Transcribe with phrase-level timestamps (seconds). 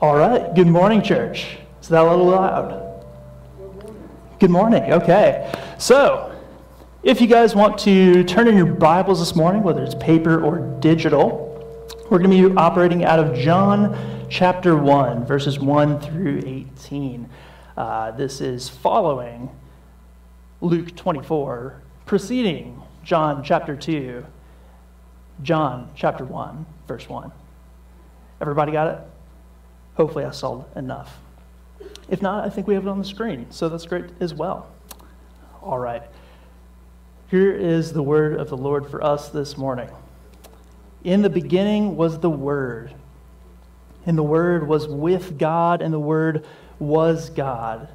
[0.00, 0.54] All right.
[0.54, 1.58] Good morning, church.
[1.82, 3.04] Is that a little loud?
[4.38, 4.92] Good morning.
[4.92, 5.52] Okay.
[5.76, 6.40] So,
[7.02, 10.60] if you guys want to turn in your Bibles this morning, whether it's paper or
[10.78, 11.48] digital,
[12.08, 17.28] we're going to be operating out of John chapter 1, verses 1 through 18.
[17.76, 19.50] Uh, this is following
[20.60, 24.24] Luke 24, preceding John chapter 2,
[25.42, 27.32] John chapter 1, verse 1.
[28.40, 29.00] Everybody got it?
[29.98, 31.18] Hopefully, I sold enough.
[32.08, 34.70] If not, I think we have it on the screen, so that's great as well.
[35.60, 36.02] All right.
[37.30, 39.90] Here is the word of the Lord for us this morning.
[41.04, 42.92] In the beginning was the Word,
[44.06, 46.44] and the Word was with God, and the Word
[46.78, 47.88] was God.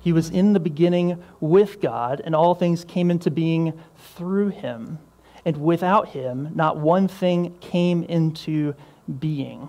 [0.00, 3.78] He was in the beginning with God, and all things came into being
[4.14, 4.98] through him.
[5.44, 8.74] And without him, not one thing came into
[9.18, 9.68] being.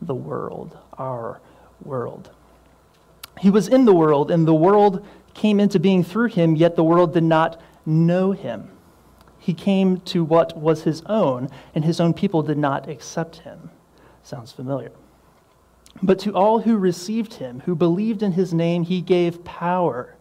[0.00, 1.40] the world, our
[1.82, 2.30] world.
[3.40, 6.84] He was in the world, and the world came into being through him, yet the
[6.84, 8.70] world did not know him.
[9.38, 13.70] He came to what was his own, and his own people did not accept him.
[14.22, 14.92] Sounds familiar.
[16.02, 20.16] But to all who received him, who believed in his name, he gave power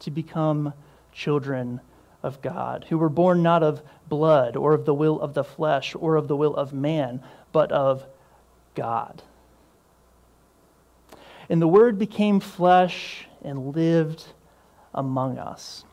[0.00, 0.72] to become
[1.12, 1.80] children
[2.22, 5.94] of God, who were born not of blood, or of the will of the flesh,
[5.98, 8.06] or of the will of man, but of
[8.78, 9.22] God.
[11.50, 14.24] And the Word became flesh and lived
[14.94, 15.84] among us.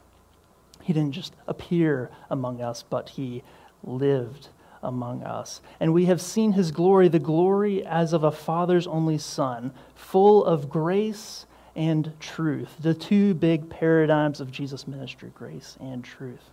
[0.82, 3.42] He didn't just appear among us, but He
[3.84, 4.50] lived
[4.84, 5.62] among us.
[5.80, 10.46] And we have seen His glory, the glory as of a Father's only Son, full
[10.46, 16.52] of grace and truth, the two big paradigms of Jesus' ministry grace and truth.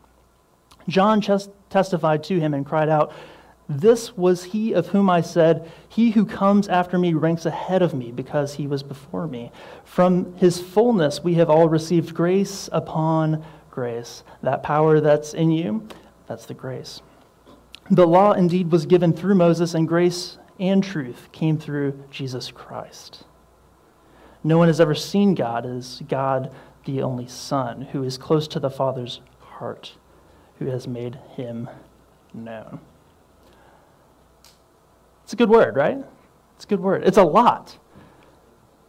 [0.88, 1.20] John
[1.70, 3.12] testified to him and cried out,
[3.69, 7.95] this was he of whom I said, He who comes after me ranks ahead of
[7.95, 9.53] me because he was before me.
[9.84, 14.25] From his fullness we have all received grace upon grace.
[14.43, 15.87] That power that's in you,
[16.27, 17.00] that's the grace.
[17.91, 23.25] The law indeed was given through Moses, and grace and truth came through Jesus Christ.
[24.44, 26.53] No one has ever seen God as God,
[26.84, 29.94] the only Son, who is close to the Father's heart,
[30.59, 31.69] who has made him
[32.34, 32.81] known.
[35.32, 35.97] It's a good word, right?
[36.56, 37.04] It's a good word.
[37.06, 37.78] It's a lot,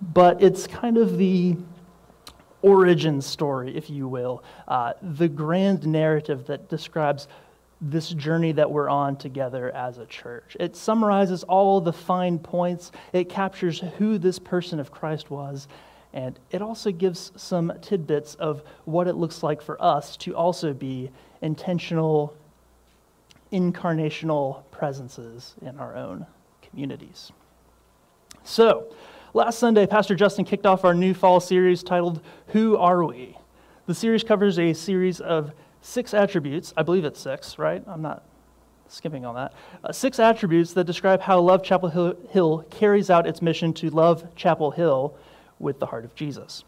[0.01, 1.55] but it's kind of the
[2.61, 7.29] origin story, if you will, uh, the grand narrative that describes
[7.79, 10.57] this journey that we're on together as a church.
[10.59, 15.69] It summarizes all the fine points, it captures who this person of Christ was,
[16.11, 20.73] and it also gives some tidbits of what it looks like for us to also
[20.73, 21.09] be
[21.41, 22.35] intentional
[23.53, 26.25] incarnational presences in our own
[26.73, 27.31] communities.
[28.43, 28.87] So,
[29.33, 33.37] last Sunday, Pastor Justin kicked off our new fall series titled Who Are We?
[33.85, 35.51] The series covers a series of
[35.81, 36.73] six attributes.
[36.75, 37.83] I believe it's six, right?
[37.85, 38.23] I'm not
[38.87, 39.53] skipping on that.
[39.83, 43.91] Uh, six attributes that describe how Love Chapel Hill, Hill carries out its mission to
[43.91, 45.15] love Chapel Hill
[45.59, 46.63] with the heart of Jesus.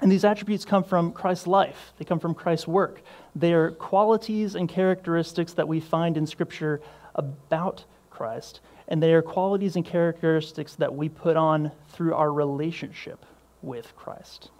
[0.00, 3.02] And these attributes come from Christ's life, they come from Christ's work.
[3.34, 6.80] They are qualities and characteristics that we find in Scripture
[7.16, 7.84] about
[8.16, 13.24] Christ, and they are qualities and characteristics that we put on through our relationship
[13.62, 14.50] with Christ.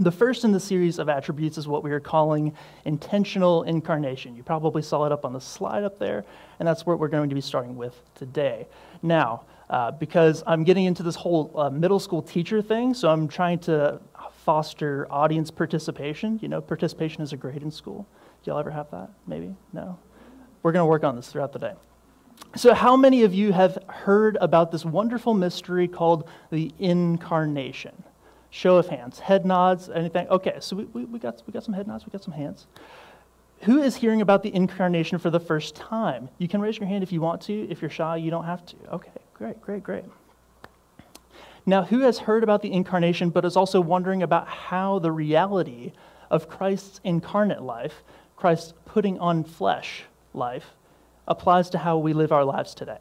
[0.00, 2.54] The first in the series of attributes is what we are calling
[2.84, 4.36] intentional incarnation.
[4.36, 6.24] You probably saw it up on the slide up there,
[6.60, 8.68] and that's what we're going to be starting with today.
[9.02, 13.26] Now, uh, because I'm getting into this whole uh, middle school teacher thing, so I'm
[13.26, 14.00] trying to
[14.44, 16.38] foster audience participation.
[16.40, 18.06] You know, participation is a grade in school.
[18.44, 19.10] Do y'all ever have that?
[19.26, 19.54] Maybe?
[19.72, 19.98] No?
[20.62, 21.74] We're going to work on this throughout the day.
[22.56, 28.02] So, how many of you have heard about this wonderful mystery called the incarnation?
[28.50, 30.26] Show of hands, head nods, anything?
[30.28, 32.66] Okay, so we, we, we, got, we got some head nods, we got some hands.
[33.62, 36.30] Who is hearing about the incarnation for the first time?
[36.38, 37.68] You can raise your hand if you want to.
[37.70, 38.76] If you're shy, you don't have to.
[38.92, 40.04] Okay, great, great, great.
[41.66, 45.92] Now, who has heard about the incarnation but is also wondering about how the reality
[46.30, 48.02] of Christ's incarnate life,
[48.36, 50.74] Christ's putting on flesh life,
[51.28, 53.00] applies to how we live our lives today?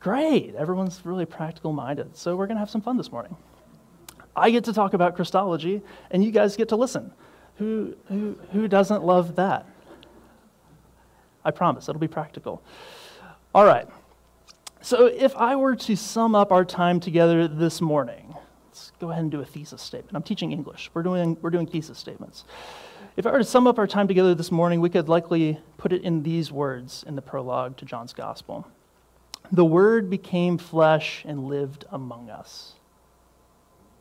[0.00, 0.54] Great.
[0.54, 2.16] Everyone's really practical minded.
[2.16, 3.36] So we're going to have some fun this morning.
[4.34, 7.12] I get to talk about Christology, and you guys get to listen.
[7.56, 9.66] Who, who, who doesn't love that?
[11.44, 12.62] I promise, it'll be practical.
[13.54, 13.88] All right.
[14.80, 18.34] So, if I were to sum up our time together this morning,
[18.66, 20.14] let's go ahead and do a thesis statement.
[20.14, 20.90] I'm teaching English.
[20.94, 22.44] We're doing, we're doing thesis statements.
[23.18, 25.92] If I were to sum up our time together this morning, we could likely put
[25.92, 28.64] it in these words in the prologue to John's Gospel
[29.50, 32.74] The Word became flesh and lived among us.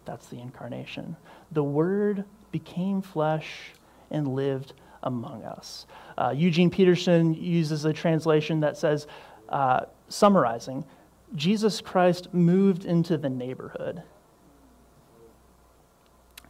[0.06, 1.16] That's the incarnation.
[1.52, 3.72] The Word became flesh
[4.12, 5.88] and lived among us.
[6.16, 9.08] Uh, Eugene Peterson uses a translation that says,
[9.50, 10.86] uh, summarizing,
[11.34, 14.04] Jesus Christ moved into the neighborhood.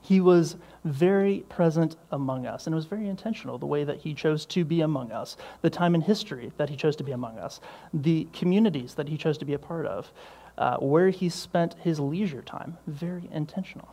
[0.07, 0.55] He was
[0.85, 4.63] very present among us, and it was very intentional the way that he chose to
[4.63, 7.59] be among us, the time in history that he chose to be among us,
[7.93, 10.13] the communities that he chose to be a part of,
[10.57, 12.77] uh, where he spent his leisure time.
[12.87, 13.89] Very intentional.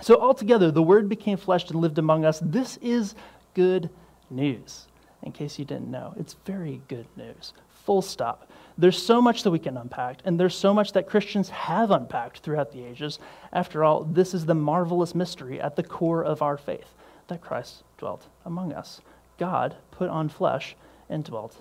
[0.00, 2.38] So, altogether, the Word became flesh and lived among us.
[2.40, 3.16] This is
[3.54, 3.90] good
[4.30, 4.86] news,
[5.24, 6.14] in case you didn't know.
[6.16, 7.52] It's very good news.
[7.84, 8.48] Full stop.
[8.78, 12.40] There's so much that we can unpack, and there's so much that Christians have unpacked
[12.40, 13.18] throughout the ages.
[13.52, 16.94] After all, this is the marvelous mystery at the core of our faith
[17.28, 19.00] that Christ dwelt among us.
[19.38, 20.76] God put on flesh
[21.08, 21.56] and dwelt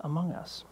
[0.00, 0.64] among us.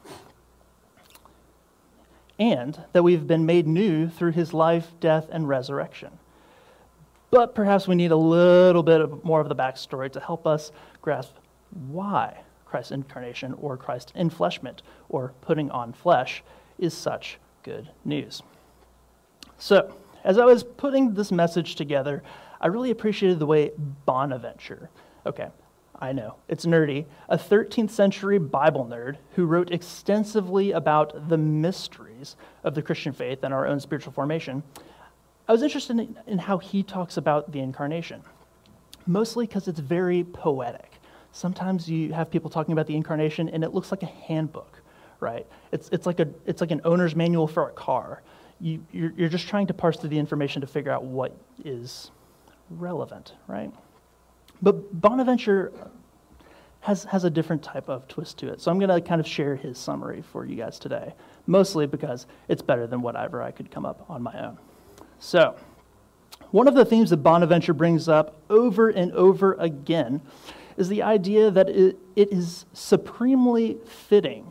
[2.39, 6.11] And that we've been made new through his life, death, and resurrection.
[7.31, 10.73] But perhaps we need a little bit more of the backstory to help us
[11.03, 11.35] grasp
[11.89, 12.41] why
[12.71, 14.79] Christ's incarnation or Christ's enfleshment
[15.09, 16.43] or putting on flesh
[16.79, 18.43] is such good news.
[19.59, 22.23] So, as I was putting this message together,
[22.61, 23.73] I really appreciated the way
[24.07, 24.91] Bonaventure,
[25.27, 25.49] okay,
[25.99, 32.37] I know, it's nerdy, a 13th century Bible nerd who wrote extensively about the mysteries
[32.65, 34.63] of the Christian faith and our own spiritual formation,
[35.49, 38.23] I was interested in, in how he talks about the incarnation,
[39.07, 40.90] mostly because it's very poetic.
[41.33, 44.81] Sometimes you have people talking about the incarnation and it looks like a handbook,
[45.21, 45.47] right?
[45.73, 48.23] It's, it's, like, a, it's like an owner's manual for a car.
[48.61, 52.11] You, you're, you're just trying to parse through the information to figure out what is
[52.69, 53.73] relevant, right?
[54.61, 55.73] But Bonaventure
[56.81, 58.61] has, has a different type of twist to it.
[58.61, 61.15] So I'm going to kind of share his summary for you guys today,
[61.47, 64.59] mostly because it's better than whatever I could come up on my own.
[65.19, 65.57] So,
[66.51, 70.21] one of the themes that Bonaventure brings up over and over again
[70.81, 74.51] is the idea that it, it is supremely fitting,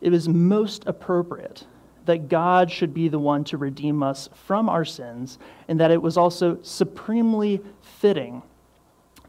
[0.00, 1.66] it is most appropriate
[2.04, 6.00] that God should be the one to redeem us from our sins, and that it
[6.00, 8.42] was also supremely fitting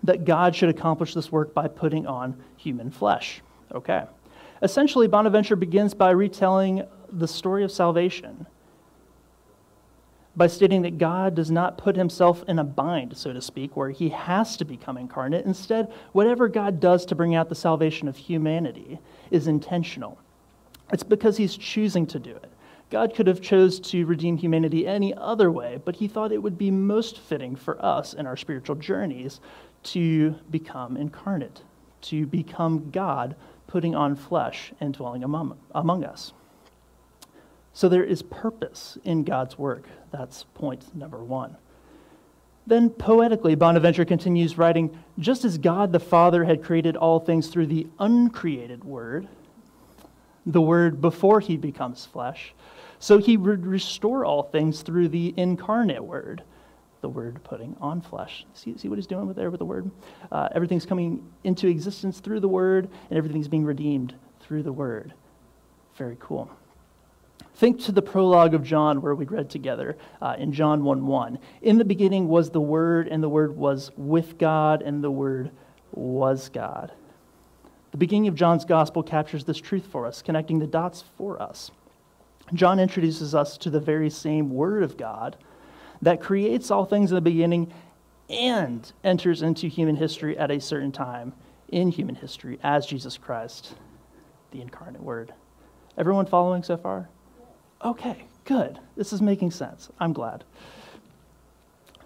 [0.03, 3.41] that God should accomplish this work by putting on human flesh.
[3.73, 4.03] Okay.
[4.61, 8.45] Essentially, Bonaventure begins by retelling the story of salvation
[10.35, 13.91] by stating that God does not put himself in a bind, so to speak, where
[13.91, 15.45] he has to become incarnate.
[15.45, 18.99] Instead, whatever God does to bring out the salvation of humanity
[19.29, 20.17] is intentional.
[20.91, 22.51] It's because he's choosing to do it.
[22.89, 26.57] God could have chose to redeem humanity any other way, but he thought it would
[26.57, 29.39] be most fitting for us in our spiritual journeys
[29.83, 31.61] to become incarnate,
[32.01, 33.35] to become God
[33.67, 36.33] putting on flesh and dwelling among, among us.
[37.73, 39.87] So there is purpose in God's work.
[40.11, 41.57] That's point number one.
[42.65, 47.67] Then, poetically, Bonaventure continues writing just as God the Father had created all things through
[47.67, 49.27] the uncreated Word,
[50.45, 52.53] the Word before he becomes flesh,
[52.99, 56.43] so he would restore all things through the incarnate Word,
[57.01, 58.45] the Word putting on flesh.
[58.53, 59.91] See, see what he's doing with there with the Word?
[60.31, 65.13] Uh, everything's coming into existence through the Word, and everything's being redeemed through the Word.
[65.97, 66.49] Very cool.
[67.55, 71.39] Think to the prologue of John where we read together uh, in John 1 1.
[71.61, 75.51] In the beginning was the Word, and the Word was with God, and the Word
[75.91, 76.91] was God.
[77.91, 81.69] The beginning of John's gospel captures this truth for us, connecting the dots for us.
[82.53, 85.37] John introduces us to the very same Word of God
[86.01, 87.71] that creates all things in the beginning
[88.29, 91.33] and enters into human history at a certain time
[91.69, 93.75] in human history as Jesus Christ,
[94.51, 95.33] the incarnate Word.
[95.97, 97.09] Everyone following so far?
[97.83, 98.79] Okay, good.
[98.95, 99.89] This is making sense.
[99.99, 100.43] I'm glad.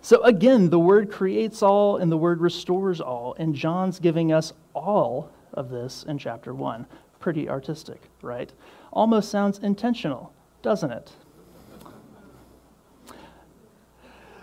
[0.01, 4.53] So again, the word creates all and the word restores all, and John's giving us
[4.73, 6.85] all of this in chapter 1.
[7.19, 8.51] Pretty artistic, right?
[8.93, 11.11] Almost sounds intentional, doesn't it?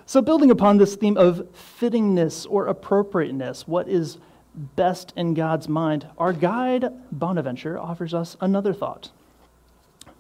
[0.07, 1.49] So, building upon this theme of
[1.81, 4.19] fittingness or appropriateness, what is
[4.55, 9.11] best in God's mind, our guide, Bonaventure, offers us another thought.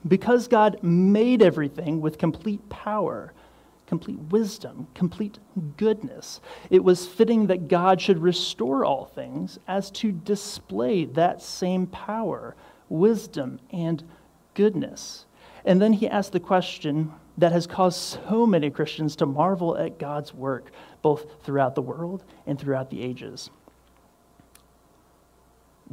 [0.06, 3.32] Because God made everything with complete power,
[3.86, 5.38] complete wisdom, complete
[5.76, 11.86] goodness, it was fitting that God should restore all things as to display that same
[11.86, 12.54] power,
[12.88, 14.04] wisdom, and
[14.54, 15.26] goodness.
[15.64, 19.98] And then he asked the question that has caused so many Christians to marvel at
[19.98, 20.70] God's work,
[21.02, 23.50] both throughout the world and throughout the ages.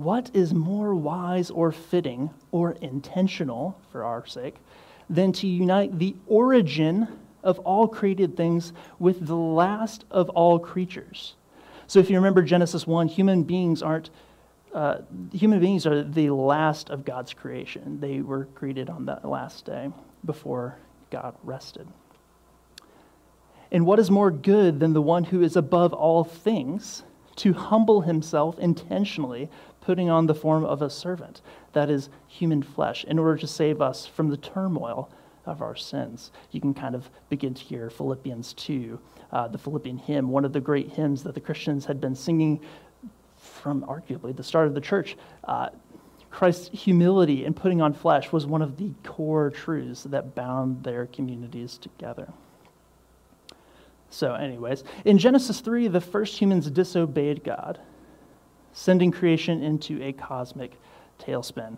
[0.01, 4.55] What is more wise or fitting or intentional, for our sake,
[5.07, 7.07] than to unite the origin
[7.43, 11.35] of all created things with the last of all creatures?
[11.85, 14.09] So, if you remember Genesis 1, human beings aren't.
[14.73, 15.01] Uh,
[15.33, 17.99] human beings are the last of God's creation.
[17.99, 19.91] They were created on that last day
[20.25, 20.77] before
[21.11, 21.87] God rested.
[23.71, 27.03] And what is more good than the one who is above all things
[27.37, 29.49] to humble himself intentionally
[29.81, 31.41] putting on the form of a servant,
[31.73, 35.09] that is human flesh, in order to save us from the turmoil
[35.45, 36.31] of our sins.
[36.51, 38.99] You can kind of begin to hear Philippians 2,
[39.31, 42.61] uh, the Philippian hymn, one of the great hymns that the Christians had been singing
[43.37, 45.17] from arguably the start of the church.
[45.43, 45.69] Uh,
[46.29, 51.07] Christ's humility in putting on flesh was one of the core truths that bound their
[51.07, 52.31] communities together.
[54.09, 57.79] So, anyways, in Genesis 3, the first humans disobeyed God
[58.73, 60.79] sending creation into a cosmic
[61.19, 61.77] tailspin.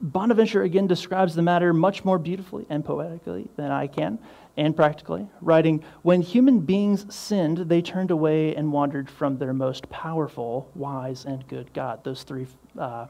[0.00, 4.18] Bonaventure again describes the matter much more beautifully and poetically than I can,
[4.56, 9.88] and practically, writing When human beings sinned, they turned away and wandered from their most
[9.90, 12.04] powerful, wise, and good God.
[12.04, 12.46] Those three
[12.78, 13.06] uh,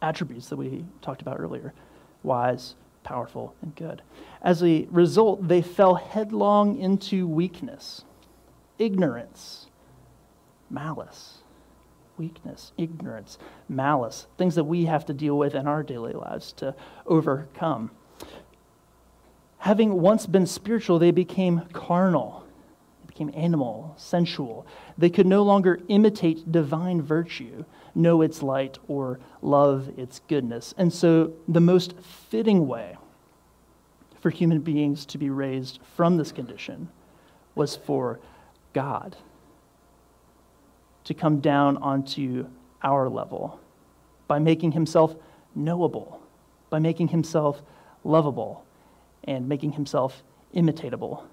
[0.00, 1.74] attributes that we talked about earlier
[2.22, 4.02] wise, powerful, and good.
[4.42, 8.04] As a result, they fell headlong into weakness,
[8.78, 9.66] ignorance,
[10.68, 11.37] malice
[12.18, 16.74] weakness, ignorance, malice, things that we have to deal with in our daily lives to
[17.06, 17.90] overcome.
[19.58, 22.44] Having once been spiritual, they became carnal,
[23.02, 24.66] they became animal, sensual.
[24.96, 30.74] They could no longer imitate divine virtue, know its light, or love its goodness.
[30.78, 32.96] And so, the most fitting way
[34.20, 36.88] for human beings to be raised from this condition
[37.54, 38.20] was for
[38.72, 39.16] God
[41.08, 42.46] to come down onto
[42.82, 43.58] our level
[44.26, 45.16] by making himself
[45.54, 46.20] knowable,
[46.68, 47.62] by making himself
[48.04, 48.66] lovable,
[49.24, 50.22] and making himself
[50.54, 51.24] imitatable.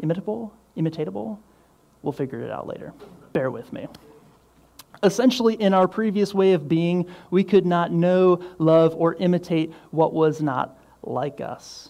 [0.00, 0.52] Imitable?
[0.76, 1.38] Imitatable?
[2.02, 2.92] We'll figure it out later.
[3.32, 3.88] Bear with me.
[5.02, 10.12] Essentially, in our previous way of being, we could not know, love, or imitate what
[10.12, 11.88] was not like us.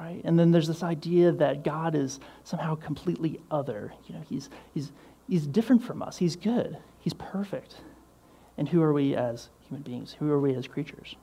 [0.00, 0.22] Right?
[0.24, 3.92] And then there's this idea that God is somehow completely other.
[4.06, 4.92] You know, he's, he's,
[5.28, 6.16] He's different from us.
[6.16, 6.78] He's good.
[7.00, 7.76] He's perfect.
[8.56, 10.16] And who are we as human beings?
[10.18, 11.14] Who are we as creatures?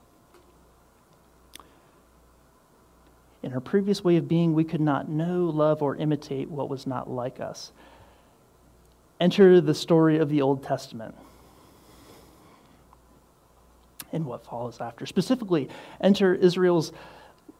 [3.42, 6.88] In our previous way of being, we could not know, love, or imitate what was
[6.88, 7.72] not like us.
[9.20, 11.16] Enter the story of the Old Testament
[14.12, 15.06] and what follows after.
[15.06, 15.70] Specifically,
[16.02, 16.92] enter Israel's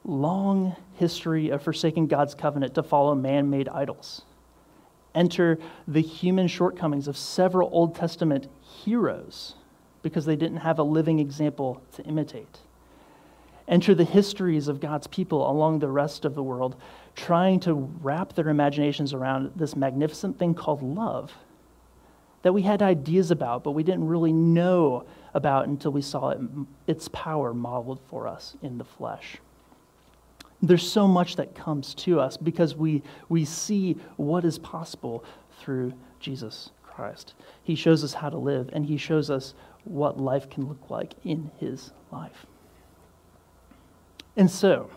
[0.04, 4.22] long history of forsaking God's covenant to follow man made idols
[5.16, 5.58] enter
[5.88, 9.54] the human shortcomings of several Old Testament heroes
[10.02, 12.60] because they didn't have a living example to imitate.
[13.66, 16.76] Enter the histories of God's people along the rest of the world,
[17.16, 21.32] trying to wrap their imaginations around this magnificent thing called love
[22.46, 25.04] that we had ideas about, but we didn't really know
[25.34, 26.38] about until we saw it,
[26.86, 29.38] its power modeled for us in the flesh.
[30.62, 35.24] There's so much that comes to us because we, we see what is possible
[35.60, 37.34] through Jesus Christ.
[37.62, 41.14] He shows us how to live, and He shows us what life can look like
[41.24, 42.46] in His life.
[44.36, 44.90] And so,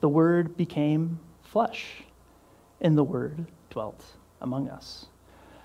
[0.00, 2.02] the Word became flesh,
[2.80, 4.04] and the Word dwelt
[4.40, 5.06] among us.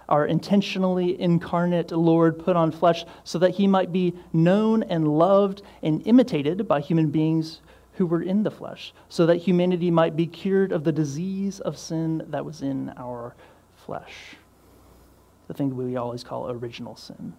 [0.08, 5.64] Our intentionally incarnate Lord put on flesh so that he might be known and loved
[5.82, 7.62] and imitated by human beings
[7.96, 11.78] who were in the flesh, so that humanity might be cured of the disease of
[11.78, 13.36] sin that was in our
[13.86, 14.36] flesh.
[15.48, 17.34] The thing we always call original sin,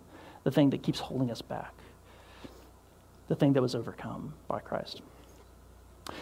[0.45, 1.75] the thing that keeps holding us back,
[3.29, 5.03] the thing that was overcome by Christ.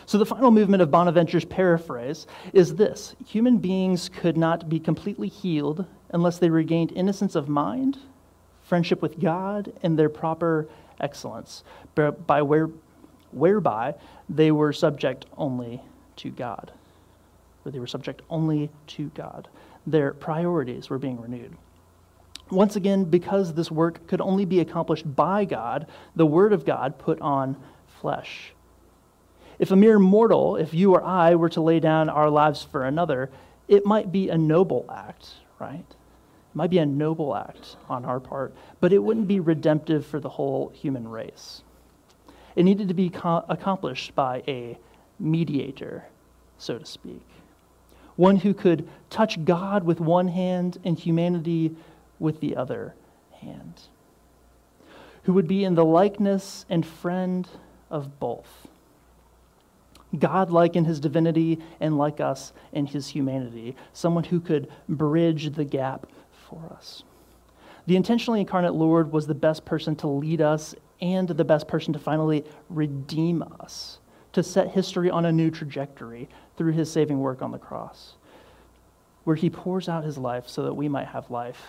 [0.07, 5.29] So, the final movement of Bonaventure's paraphrase is this human beings could not be completely
[5.29, 7.99] healed unless they regained innocence of mind,
[8.63, 10.69] friendship with God, and their proper
[11.01, 11.65] excellence,
[11.95, 12.71] by where,
[13.31, 13.95] whereby
[14.29, 15.83] they were subject only
[16.17, 16.73] to God.
[17.63, 19.49] Where they were subject only to God.
[19.87, 21.57] Their priorities were being renewed.
[22.51, 26.99] Once again, because this work could only be accomplished by God, the Word of God
[26.99, 27.57] put on
[28.01, 28.53] flesh
[29.59, 32.85] If a mere mortal, if you or I were to lay down our lives for
[32.85, 33.31] another,
[33.69, 35.29] it might be a noble act,
[35.59, 35.87] right?
[35.89, 40.21] It might be a noble act on our part, but it wouldn't be redemptive for
[40.21, 41.63] the whole human race.
[42.57, 44.79] It needed to be co- accomplished by a
[45.19, 46.05] mediator,
[46.59, 47.27] so to speak.
[48.17, 51.75] One who could touch God with one hand and humanity
[52.19, 52.95] with the other
[53.41, 53.83] hand.
[55.25, 57.49] Who would be in the likeness and friend
[57.91, 58.69] of both.
[60.19, 63.75] God like in his divinity and like us in his humanity.
[63.93, 66.07] Someone who could bridge the gap
[66.49, 67.03] for us.
[67.87, 71.93] The intentionally incarnate Lord was the best person to lead us and the best person
[71.93, 73.99] to finally redeem us,
[74.33, 78.15] to set history on a new trajectory through his saving work on the cross,
[79.25, 81.63] where he pours out his life so that we might have life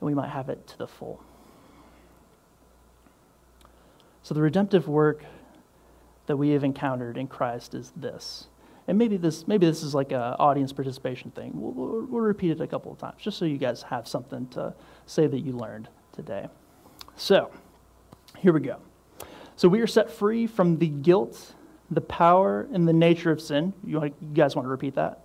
[0.00, 1.22] and we might have it to the full.
[4.22, 5.24] So, the redemptive work
[6.26, 8.46] that we have encountered in Christ is this.
[8.86, 11.52] And maybe this, maybe this is like an audience participation thing.
[11.54, 14.46] We'll, we'll, we'll repeat it a couple of times just so you guys have something
[14.48, 14.74] to
[15.06, 16.48] say that you learned today.
[17.16, 17.50] So,
[18.42, 18.78] here we go.
[19.54, 21.54] So, we are set free from the guilt,
[21.90, 23.72] the power, and the nature of sin.
[23.86, 25.20] You, guys want to repeat that?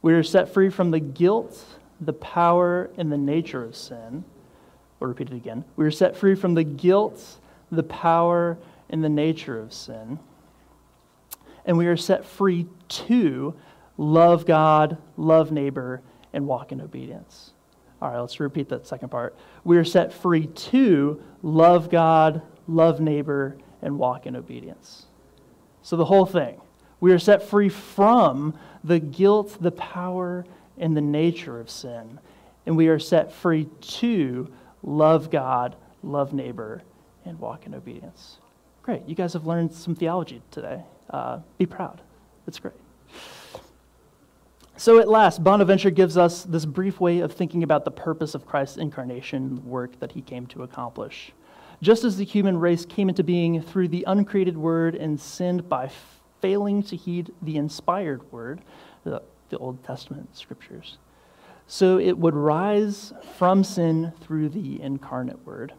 [0.00, 1.62] We are set free from the guilt,
[2.00, 4.24] the power, and the nature of sin.
[4.98, 5.64] We'll repeat it again.
[5.76, 7.38] We are set free from the guilt,
[7.70, 8.56] the power,
[8.88, 10.18] and the nature of sin.
[11.66, 13.54] And we are set free to
[13.98, 16.00] love God, love neighbor,
[16.32, 17.52] and walk in obedience.
[18.00, 19.36] All right, let's repeat that second part.
[19.64, 25.06] We are set free to love God, love neighbor, and walk in obedience.
[25.82, 26.60] So the whole thing.
[26.98, 30.46] We are set free from the guilt, the power,
[30.78, 32.18] and the nature of sin.
[32.64, 36.82] And we are set free to love God, love neighbor,
[37.24, 38.38] and walk in obedience.
[38.82, 39.06] Great.
[39.06, 40.82] You guys have learned some theology today.
[41.10, 42.00] Uh, be proud.
[42.46, 42.74] It's great.
[44.78, 48.46] So, at last, Bonaventure gives us this brief way of thinking about the purpose of
[48.46, 51.32] Christ's incarnation work that he came to accomplish.
[51.80, 55.90] Just as the human race came into being through the uncreated word and sinned by
[56.42, 58.60] failing to heed the inspired word,
[59.04, 60.98] the, the Old Testament scriptures,
[61.66, 65.72] so it would rise from sin through the incarnate word.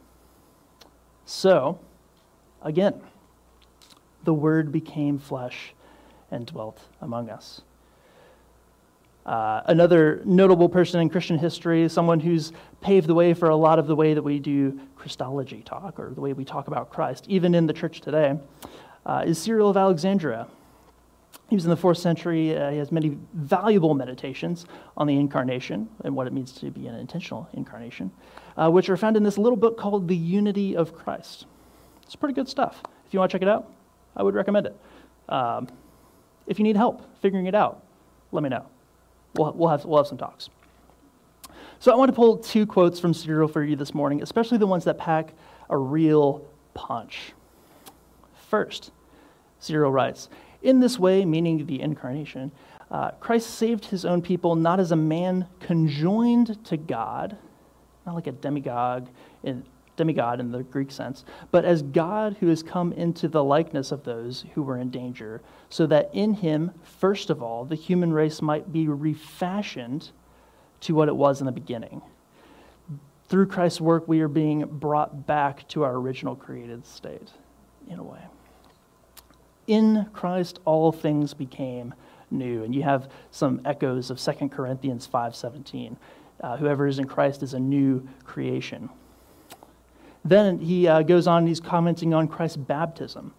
[1.25, 1.79] So,
[2.61, 3.01] again,
[4.23, 5.73] the Word became flesh
[6.31, 7.61] and dwelt among us.
[9.27, 13.77] Uh, another notable person in Christian history, someone who's paved the way for a lot
[13.77, 17.25] of the way that we do Christology talk, or the way we talk about Christ,
[17.27, 18.39] even in the church today,
[19.05, 20.47] uh, is Cyril of Alexandria.
[21.49, 22.57] He was in the fourth century.
[22.57, 26.87] Uh, he has many valuable meditations on the incarnation and what it means to be
[26.87, 28.11] an intentional incarnation,
[28.55, 31.47] uh, which are found in this little book called The Unity of Christ.
[32.03, 32.81] It's pretty good stuff.
[33.05, 33.69] If you want to check it out,
[34.15, 34.79] I would recommend it.
[35.27, 35.67] Um,
[36.47, 37.83] if you need help figuring it out,
[38.31, 38.65] let me know.
[39.35, 40.49] We'll, we'll, have, we'll have some talks.
[41.79, 44.67] So I want to pull two quotes from Cyril for you this morning, especially the
[44.67, 45.33] ones that pack
[45.69, 47.33] a real punch.
[48.49, 48.91] First,
[49.59, 50.29] Cyril writes
[50.61, 52.51] In this way, meaning the incarnation,
[52.89, 57.37] uh, Christ saved his own people not as a man conjoined to God,
[58.05, 59.07] not like a demagogue
[59.43, 59.63] in,
[59.97, 64.05] demigod in the Greek sense, but as God who has come into the likeness of
[64.05, 68.41] those who were in danger, so that in him, first of all, the human race
[68.41, 70.11] might be refashioned
[70.79, 72.01] to what it was in the beginning.
[73.27, 77.31] Through Christ's work, we are being brought back to our original created state,
[77.89, 78.21] in a way.
[79.65, 81.93] In Christ, all things became
[82.31, 82.63] new.
[82.63, 85.97] And you have some echoes of 2 Corinthians 5.17.
[86.39, 88.89] Uh, whoever is in Christ is a new creation.
[90.27, 93.33] Then he uh, goes on, and he's commenting on Christ's baptism.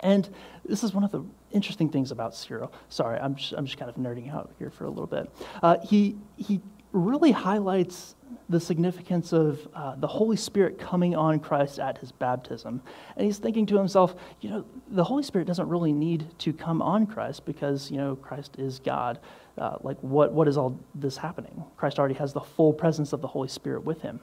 [0.00, 0.28] And
[0.64, 2.72] this is one of the interesting things about Cyril.
[2.88, 5.30] Sorry, I'm just, I'm just kind of nerding out here for a little bit.
[5.62, 6.60] Uh, he, he
[6.92, 8.16] really highlights
[8.48, 12.82] the significance of uh, the Holy Spirit coming on Christ at his baptism.
[13.16, 16.82] And he's thinking to himself, you know, the Holy Spirit doesn't really need to come
[16.82, 19.20] on Christ because, you know, Christ is God.
[19.56, 21.62] Uh, like, what, what is all this happening?
[21.76, 24.20] Christ already has the full presence of the Holy Spirit with him.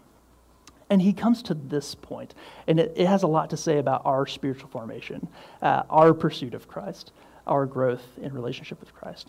[0.89, 2.33] And he comes to this point,
[2.65, 5.27] and it, it has a lot to say about our spiritual formation,
[5.61, 7.11] uh, our pursuit of Christ,
[7.45, 9.27] our growth in relationship with Christ.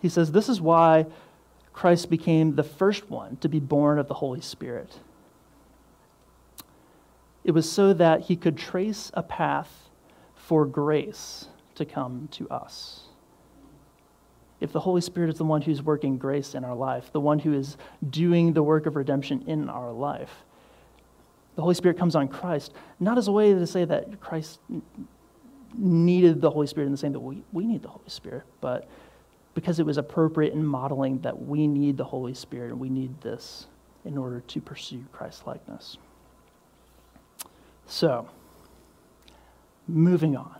[0.00, 1.06] He says, This is why
[1.74, 4.98] Christ became the first one to be born of the Holy Spirit.
[7.42, 9.90] It was so that he could trace a path
[10.34, 13.02] for grace to come to us.
[14.60, 17.38] If the Holy Spirit is the one who's working grace in our life, the one
[17.38, 17.76] who is
[18.08, 20.43] doing the work of redemption in our life,
[21.56, 24.60] the Holy Spirit comes on Christ, not as a way to say that Christ
[25.76, 28.88] needed the Holy Spirit in the same that we, we need the Holy Spirit, but
[29.54, 33.20] because it was appropriate in modeling that we need the Holy Spirit and we need
[33.20, 33.66] this
[34.04, 35.96] in order to pursue Christ likeness.
[37.86, 38.28] So,
[39.86, 40.56] moving on.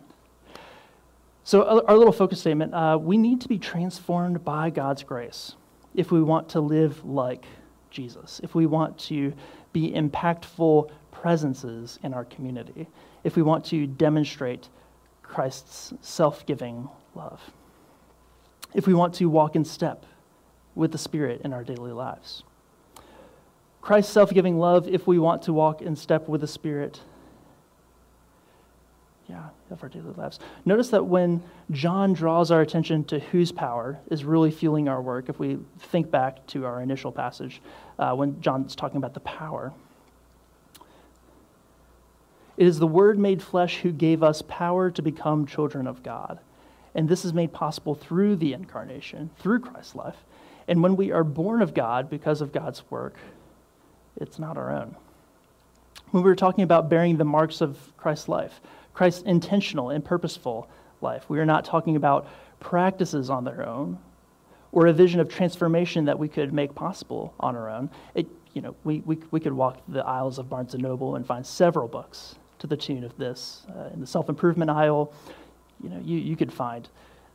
[1.43, 5.57] So, our little focus statement uh, we need to be transformed by God's grace
[5.95, 7.45] if we want to live like
[7.91, 9.33] Jesus, if we want to
[9.75, 12.87] be impactful presences in our community,
[13.25, 14.71] if we want to demonstrate
[15.23, 17.43] Christ's self giving love,
[18.73, 20.07] if we want to walk in step
[20.75, 22.45] with the Spirit in our daily lives.
[23.83, 27.01] Christ's self giving love, if we want to walk in step with the Spirit
[29.35, 30.39] yeah, of our daily lives.
[30.65, 31.43] Notice that when
[31.73, 36.09] John draws our attention to whose power is really fueling our work, if we think
[36.11, 37.61] back to our initial passage,
[37.99, 39.73] uh, when John's talking about the power,
[42.57, 46.39] it is the Word made flesh who gave us power to become children of God.
[46.95, 50.17] And this is made possible through the incarnation, through Christ's life.
[50.69, 53.17] And when we are born of God because of God's work,
[54.17, 54.95] it's not our own.
[56.13, 58.61] When we were talking about bearing the marks of Christ's life,
[58.95, 60.69] Christ's intentional and purposeful
[61.01, 61.25] life.
[61.29, 62.27] We are not talking about
[62.61, 63.99] practices on their own
[64.73, 67.91] or a vision of transformation that we could make possible on our own.
[68.15, 71.27] It, you know, we, we, we could walk the aisles of Barnes & Noble and
[71.27, 73.67] find several books to the tune of this.
[73.69, 75.13] Uh, in the self-improvement aisle,
[75.83, 76.89] you know, you, you could find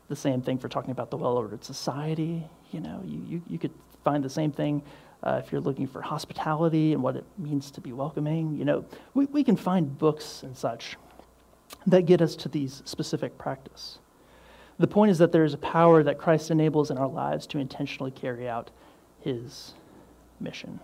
[0.08, 2.44] the same thing for talking about the well-ordered society.
[2.72, 4.82] You know, you, you, you could find the same thing
[5.24, 8.58] uh, if you're looking for hospitality and what it means to be welcoming.
[8.58, 10.98] You know, we, we can find books and such
[11.88, 14.00] that get us to these specific practice.
[14.78, 17.58] The point is that there is a power that Christ enables in our lives to
[17.58, 18.70] intentionally carry out
[19.20, 19.74] his
[20.40, 20.80] mission.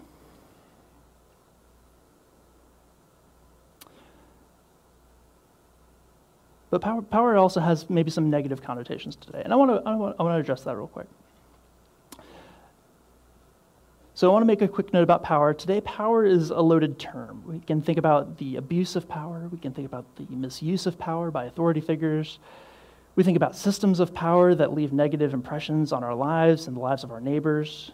[6.69, 9.41] But power, power also has maybe some negative connotations today.
[9.43, 11.07] And I want to I want, I want to address that real quick.
[14.15, 15.53] So I want to make a quick note about power.
[15.53, 17.43] Today, power is a loaded term.
[17.45, 20.97] We can think about the abuse of power, we can think about the misuse of
[20.97, 22.39] power by authority figures.
[23.17, 26.79] We think about systems of power that leave negative impressions on our lives and the
[26.79, 27.91] lives of our neighbors.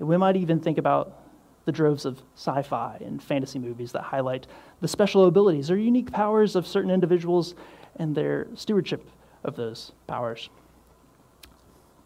[0.00, 1.16] And we might even think about
[1.64, 4.48] the droves of sci fi and fantasy movies that highlight
[4.80, 7.54] the special abilities or unique powers of certain individuals
[8.00, 9.08] and their stewardship
[9.44, 10.50] of those powers.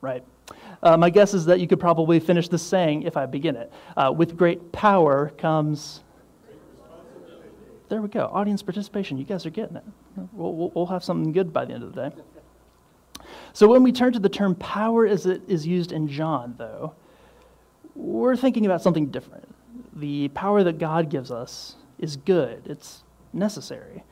[0.01, 0.23] Right?
[0.83, 3.73] Uh, my guess is that you could probably finish this saying if I begin it.
[3.97, 6.03] Uh, with great power comes.
[7.89, 8.31] There we go.
[8.33, 9.17] Audience participation.
[9.17, 9.85] You guys are getting it.
[10.33, 12.17] We'll, we'll, we'll have something good by the end of the day.
[13.53, 16.95] So when we turn to the term power as it is used in John, though,
[17.95, 19.49] we're thinking about something different.
[19.95, 24.05] The power that God gives us is good, it's necessary.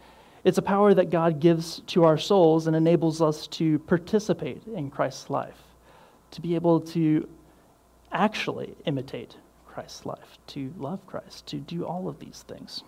[0.44, 4.90] It's a power that God gives to our souls and enables us to participate in
[4.90, 5.59] Christ's life
[6.35, 7.29] to be able to
[8.11, 12.83] actually imitate Christ's life, to love Christ, to do all of these things.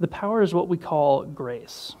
[0.00, 1.94] The power is what we call grace.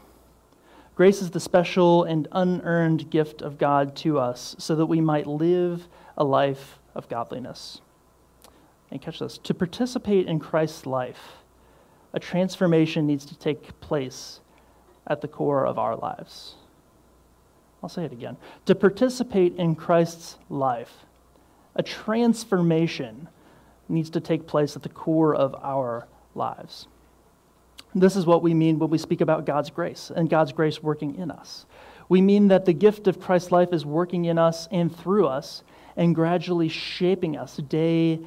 [0.96, 5.26] Grace is the special and unearned gift of God to us so that we might
[5.26, 7.80] live a life of godliness.
[8.90, 11.36] And catch this to participate in Christ's life,
[12.12, 14.40] a transformation needs to take place
[15.06, 16.54] at the core of our lives.
[17.82, 18.36] I'll say it again.
[18.66, 20.92] To participate in Christ's life,
[21.74, 23.28] a transformation
[23.88, 26.88] needs to take place at the core of our lives.
[27.94, 31.14] This is what we mean when we speak about God's grace and God's grace working
[31.14, 31.66] in us.
[32.08, 35.62] We mean that the gift of Christ's life is working in us and through us
[35.96, 38.20] and gradually shaping us day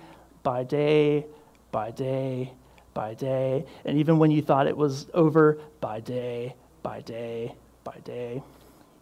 [0.43, 1.25] by day
[1.71, 2.53] by day
[2.93, 3.65] by day.
[3.85, 8.43] And even when you thought it was over, by day by day by day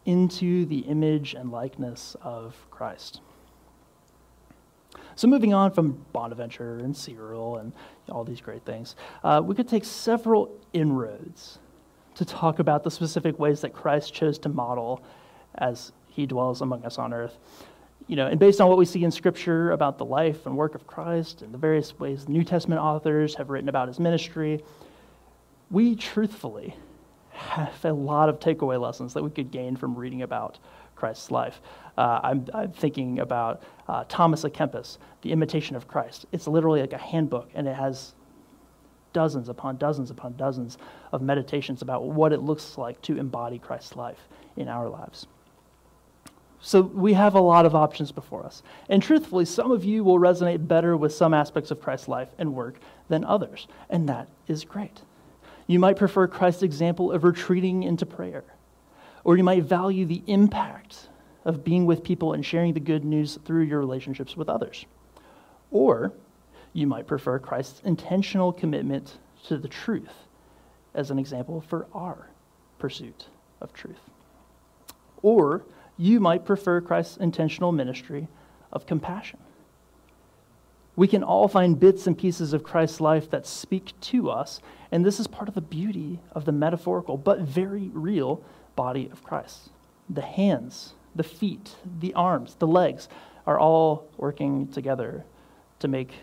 [0.06, 3.22] into the image and likeness of Christ.
[5.16, 7.74] So, moving on from Bonaventure and Cyril and
[8.10, 11.60] all these great things, uh, we could take several inroads
[12.16, 15.04] to talk about the specific ways that Christ chose to model
[15.56, 17.38] as he dwells among us on earth.
[18.08, 20.76] You know, and based on what we see in Scripture about the life and work
[20.76, 24.64] of Christ and the various ways New Testament authors have written about his ministry,
[25.70, 26.74] we truthfully
[27.84, 30.60] a lot of takeaway lessons that we could gain from reading about
[30.96, 31.62] Christ's life.
[31.98, 36.26] Uh, I'm, I'm, thinking about uh, Thomas à Kempis, The Imitation of Christ.
[36.32, 38.14] It's literally like a handbook, and it has
[39.14, 40.78] dozens upon dozens upon dozens
[41.12, 45.28] of meditations about what it looks like to embody Christ's life in our lives.
[46.60, 48.64] So we have a lot of options before us.
[48.90, 52.54] And truthfully, some of you will resonate better with some aspects of Christ's life and
[52.54, 55.02] work than others, and that is great.
[55.68, 58.46] You might prefer Christ's example of retreating into prayer,
[59.24, 61.10] or you might value the impact
[61.44, 64.86] of being with people and sharing the good news through your relationships with others.
[65.70, 66.14] Or
[66.72, 70.14] you might prefer Christ's intentional commitment to the truth
[70.94, 72.30] as an example for our
[72.80, 73.28] pursuit
[73.60, 74.10] of truth.
[75.22, 75.64] Or
[75.98, 78.28] you might prefer Christ's intentional ministry
[78.72, 79.40] of compassion.
[80.98, 84.60] We can all find bits and pieces of Christ's life that speak to us,
[84.92, 88.44] and this is part of the beauty of the metaphorical but very real
[88.76, 89.70] body of Christ.
[90.10, 93.10] The hands, the feet, the arms, the legs
[93.46, 95.24] are all working together
[95.80, 96.14] to make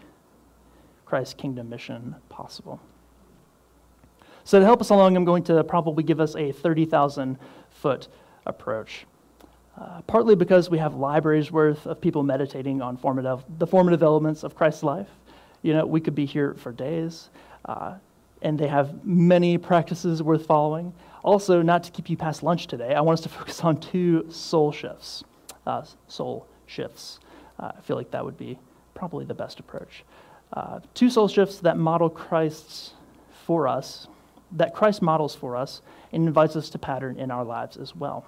[1.07, 2.81] Christ's kingdom mission possible.
[4.43, 7.39] So, to help us along, I'm going to probably give us a 30,000
[7.71, 8.09] foot
[8.45, 9.07] approach.
[9.77, 14.45] Uh, partly because we have libraries worth of people meditating on formative, the formative elements
[14.45, 15.09] of Christ's life.
[15.63, 17.31] You know, we could be here for days,
[17.65, 17.95] uh,
[18.43, 20.93] and they have many practices worth following.
[21.25, 24.31] Also, not to keep you past lunch today, I want us to focus on two
[24.31, 25.25] soul shifts.
[25.67, 27.19] Uh, soul shifts.
[27.59, 28.59] Uh, I feel like that would be
[28.95, 30.05] probably the best approach.
[30.53, 32.93] Uh, two soul shifts that model Christ's
[33.45, 34.07] for us,
[34.53, 35.83] that Christ models for us,
[36.13, 38.25] and invites us to pattern in our lives as well.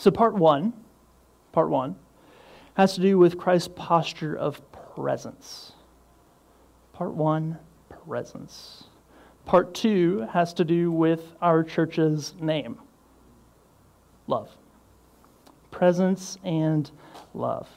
[0.00, 0.72] So, part one,
[1.52, 1.94] part one,
[2.72, 4.62] has to do with Christ's posture of
[4.94, 5.72] presence.
[6.94, 7.58] Part one,
[8.06, 8.84] presence.
[9.44, 12.78] Part two has to do with our church's name
[14.26, 14.48] love.
[15.70, 16.90] Presence and
[17.34, 17.68] love.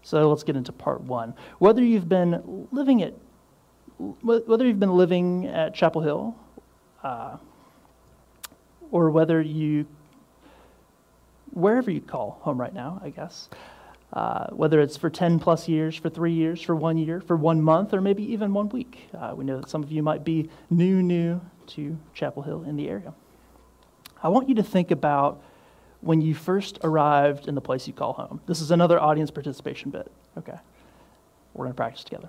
[0.00, 1.34] So let's get into part one.
[1.58, 3.12] Whether you've been living at
[3.98, 6.34] whether you've been living at Chapel Hill,
[7.04, 7.36] uh,
[8.90, 9.84] or whether you
[11.52, 13.48] wherever you call home right now, I guess.
[14.12, 17.62] Uh, whether it's for 10 plus years, for three years, for one year, for one
[17.62, 19.08] month, or maybe even one week.
[19.16, 22.76] Uh, we know that some of you might be new, new to Chapel Hill in
[22.76, 23.14] the area.
[24.20, 25.40] I want you to think about
[26.00, 28.40] when you first arrived in the place you call home.
[28.46, 30.10] This is another audience participation bit.
[30.36, 30.58] Okay.
[31.54, 32.28] We're going to practice together.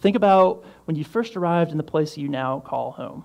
[0.00, 3.24] Think about when you first arrived in the place you now call home.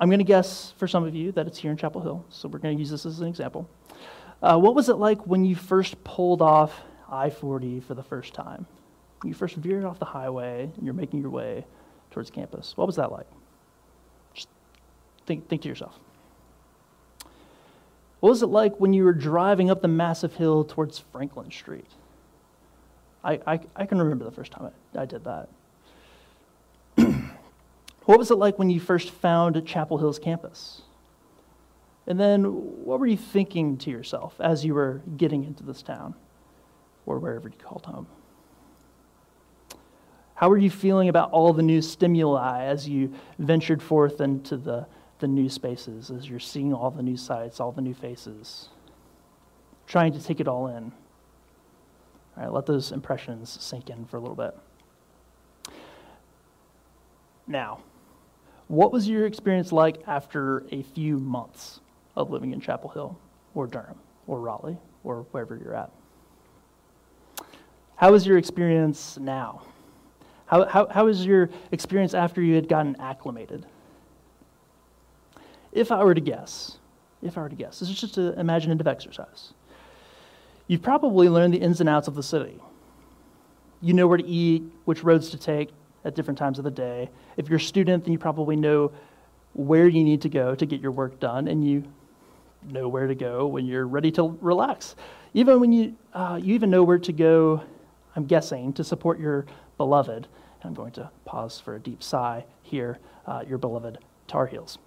[0.00, 2.48] I'm going to guess for some of you that it's here in Chapel Hill, so
[2.48, 3.68] we're going to use this as an example.
[4.40, 6.80] Uh, what was it like when you first pulled off
[7.10, 8.66] I 40 for the first time?
[9.24, 11.64] You first veered off the highway and you're making your way
[12.12, 12.76] towards campus.
[12.76, 13.26] What was that like?
[14.34, 14.48] Just
[15.26, 15.98] think, think to yourself.
[18.20, 21.90] What was it like when you were driving up the massive hill towards Franklin Street?
[23.24, 25.48] I, I, I can remember the first time I, I did that.
[28.08, 30.80] What was it like when you first found Chapel Hill's campus?
[32.06, 36.14] And then what were you thinking to yourself as you were getting into this town
[37.04, 38.06] or wherever you called home?
[40.36, 44.86] How were you feeling about all the new stimuli as you ventured forth into the,
[45.18, 48.70] the new spaces, as you're seeing all the new sights, all the new faces,
[49.86, 50.92] trying to take it all in?
[52.38, 54.56] All right, let those impressions sink in for a little bit.
[57.46, 57.80] Now,
[58.68, 61.80] what was your experience like after a few months
[62.16, 63.18] of living in Chapel Hill
[63.54, 65.90] or Durham or Raleigh or wherever you're at?
[67.96, 69.62] How is your experience now?
[70.46, 73.66] How, how, how is your experience after you had gotten acclimated?
[75.72, 76.78] If I were to guess,
[77.22, 79.52] if I were to guess, this is just an imaginative exercise.
[80.66, 82.60] You've probably learned the ins and outs of the city.
[83.80, 85.70] You know where to eat, which roads to take,
[86.04, 87.10] at different times of the day.
[87.36, 88.92] If you're a student, then you probably know
[89.54, 91.84] where you need to go to get your work done, and you
[92.70, 94.96] know where to go when you're ready to relax.
[95.34, 97.62] Even when you, uh, you even know where to go,
[98.16, 100.26] I'm guessing, to support your beloved.
[100.60, 104.78] And I'm going to pause for a deep sigh here, uh, your beloved Tar Heels.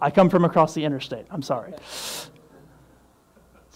[0.00, 1.26] I come from across the interstate.
[1.30, 1.72] I'm sorry.
[1.72, 2.30] It's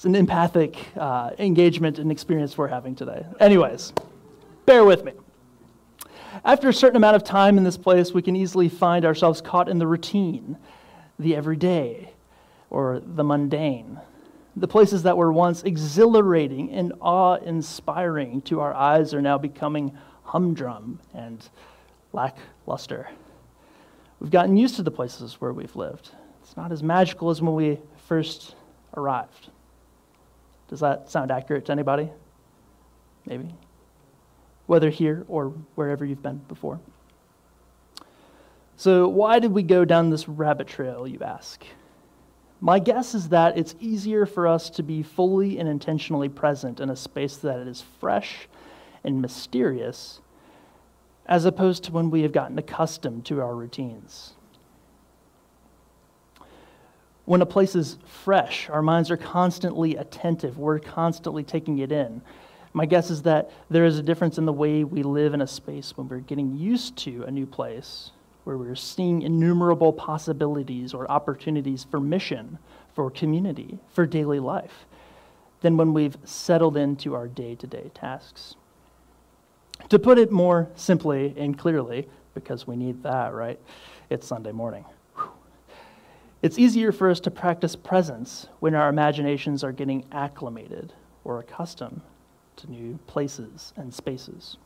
[0.04, 3.26] an empathic uh, engagement and experience we're having today.
[3.40, 3.92] Anyways,
[4.66, 5.12] bear with me.
[6.45, 9.68] After a certain amount of time in this place, we can easily find ourselves caught
[9.68, 10.57] in the routine,
[11.18, 12.12] the everyday,
[12.71, 14.01] or the mundane.
[14.57, 19.97] The places that were once exhilarating and awe inspiring to our eyes are now becoming
[20.25, 21.47] humdrum and
[22.12, 23.09] lackluster.
[24.21, 26.11] We've gotten used to the places where we've lived.
[26.42, 28.55] It's not as magical as when we first
[28.97, 29.51] arrived.
[30.68, 32.11] Does that sound accurate to anybody?
[33.27, 33.55] Maybe
[34.66, 36.81] whether here or wherever you've been before.
[38.77, 41.64] So, why did we go down this rabbit trail, you ask?
[42.61, 46.90] My guess is that it's easier for us to be fully and intentionally present in
[46.90, 48.48] a space that is fresh
[49.05, 50.20] and mysterious
[51.27, 54.35] as opposed to when we have gotten accustomed to our routines.
[57.25, 62.22] When a place is fresh, our minds are constantly attentive, we're constantly taking it in.
[62.74, 65.46] My guess is that there is a difference in the way we live in a
[65.46, 68.12] space when we're getting used to a new place,
[68.44, 72.58] where we're seeing innumerable possibilities or opportunities for mission,
[72.94, 74.87] for community, for daily life,
[75.61, 78.56] than when we've settled into our day to day tasks.
[79.90, 83.61] To put it more simply and clearly, because we need that, right?
[84.08, 84.85] It's Sunday morning.
[86.40, 90.92] It's easier for us to practice presence when our imaginations are getting acclimated
[91.24, 92.00] or accustomed
[92.57, 94.57] to new places and spaces.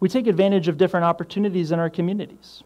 [0.00, 2.62] We take advantage of different opportunities in our communities,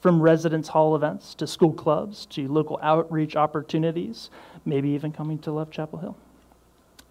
[0.00, 4.30] from residence hall events to school clubs to local outreach opportunities,
[4.64, 6.16] maybe even coming to Love Chapel Hill,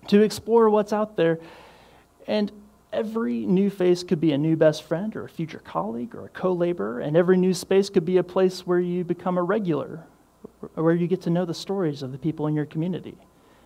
[0.08, 1.40] to explore what's out there
[2.28, 2.52] and
[2.92, 6.30] every new face could be a new best friend or a future colleague or a
[6.30, 10.04] co laborer, and every new space could be a place where you become a regular,
[10.76, 13.18] where you get to know the stories of the people in your community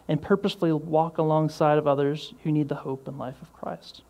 [0.08, 4.02] and purposefully walk alongside of others who need the hope and life of Christ.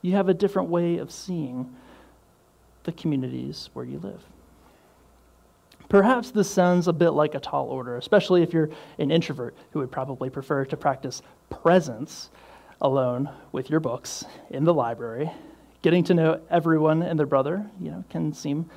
[0.00, 1.74] You have a different way of seeing
[2.84, 4.22] the communities where you live.
[5.88, 9.78] Perhaps this sounds a bit like a tall order, especially if you're an introvert who
[9.80, 12.30] would probably prefer to practice presence
[12.80, 15.30] alone with your books in the library,
[15.82, 18.70] getting to know everyone and their brother, you know, can seem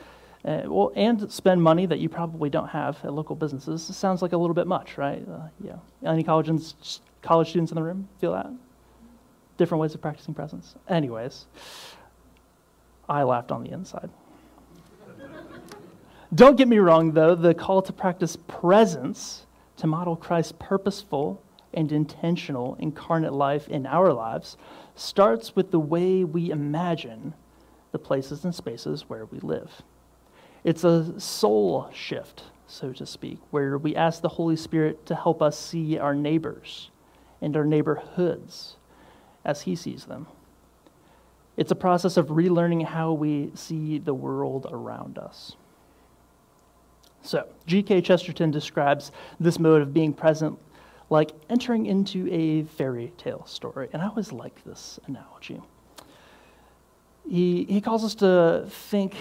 [0.45, 3.89] uh, well, and spend money that you probably don't have at local businesses.
[3.89, 5.25] It sounds like a little bit much, right?
[5.27, 5.77] Uh, yeah.
[6.05, 6.49] Any college,
[7.23, 8.51] college students in the room feel that?
[9.57, 10.75] Different ways of practicing presence.
[10.87, 11.47] Anyways,
[13.09, 14.09] I laughed on the inside.
[16.33, 21.41] don't get me wrong, though, the call to practice presence to model Christ's purposeful
[21.73, 24.57] and intentional incarnate life in our lives
[24.93, 27.33] starts with the way we imagine
[27.91, 29.81] the places and spaces where we live.
[30.65, 35.39] It's a soul shift, so to speak, where we ask the Holy Spirit to help
[35.39, 36.89] us see our neighbors
[37.39, 38.77] and our neighborhoods
[39.45, 40.25] as He sees them.
[41.55, 45.55] It's a process of relearning how we see the world around us.
[47.21, 48.01] So, G.K.
[48.01, 50.57] Chesterton describes this mode of being present
[51.11, 53.89] like entering into a fairy tale story.
[53.93, 55.61] And I always like this analogy.
[57.29, 59.15] He, he calls us to think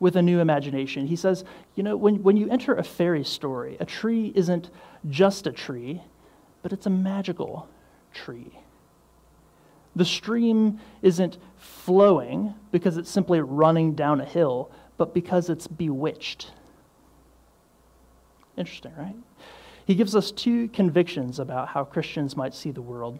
[0.00, 1.06] with a new imagination.
[1.06, 1.44] He says,
[1.76, 4.70] you know, when, when you enter a fairy story, a tree isn't
[5.08, 6.02] just a tree,
[6.62, 7.68] but it's a magical
[8.12, 8.58] tree.
[9.94, 16.50] The stream isn't flowing because it's simply running down a hill, but because it's bewitched.
[18.56, 19.16] Interesting, right?
[19.90, 23.18] he gives us two convictions about how Christians might see the world.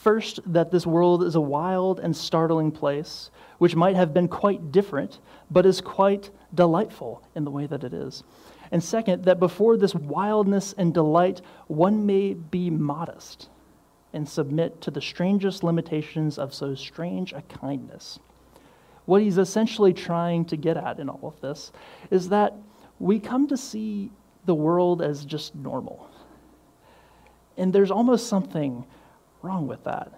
[0.00, 4.72] First, that this world is a wild and startling place, which might have been quite
[4.72, 5.18] different,
[5.50, 8.24] but is quite delightful in the way that it is.
[8.70, 13.50] And second, that before this wildness and delight, one may be modest
[14.14, 18.18] and submit to the strangest limitations of so strange a kindness.
[19.04, 21.72] What he's essentially trying to get at in all of this
[22.10, 22.54] is that
[22.98, 24.12] we come to see
[24.46, 26.08] the world as just normal.
[27.58, 28.86] And there's almost something
[29.42, 30.12] wrong with that.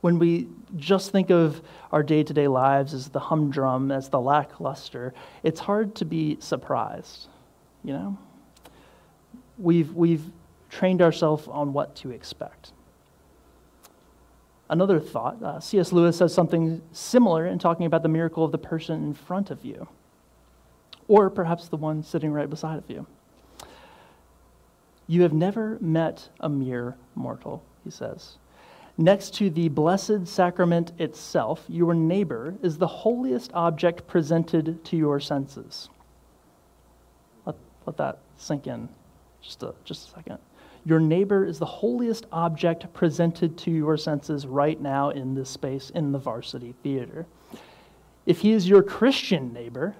[0.00, 1.60] When we just think of
[1.92, 6.38] our day to day lives as the humdrum, as the lackluster, it's hard to be
[6.40, 7.28] surprised,
[7.84, 8.18] you know?
[9.58, 10.24] We've, we've
[10.70, 12.72] trained ourselves on what to expect.
[14.70, 15.92] Another thought uh, C.S.
[15.92, 19.64] Lewis says something similar in talking about the miracle of the person in front of
[19.64, 19.88] you
[21.08, 23.04] or perhaps the one sitting right beside of you.
[25.10, 28.38] You have never met a mere mortal, he says.
[28.96, 35.18] Next to the blessed sacrament itself, your neighbor is the holiest object presented to your
[35.18, 35.88] senses.
[37.44, 38.88] Let, let that sink in
[39.42, 40.38] just a, just a second.
[40.84, 45.90] Your neighbor is the holiest object presented to your senses right now in this space
[45.90, 47.26] in the varsity theater.
[48.26, 49.96] If he is your Christian neighbor,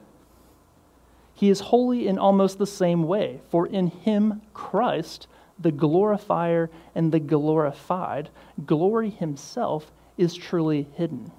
[1.41, 5.27] he is holy in almost the same way, for in him, Christ,
[5.59, 8.29] the glorifier and the glorified,
[8.67, 11.33] glory himself is truly hidden.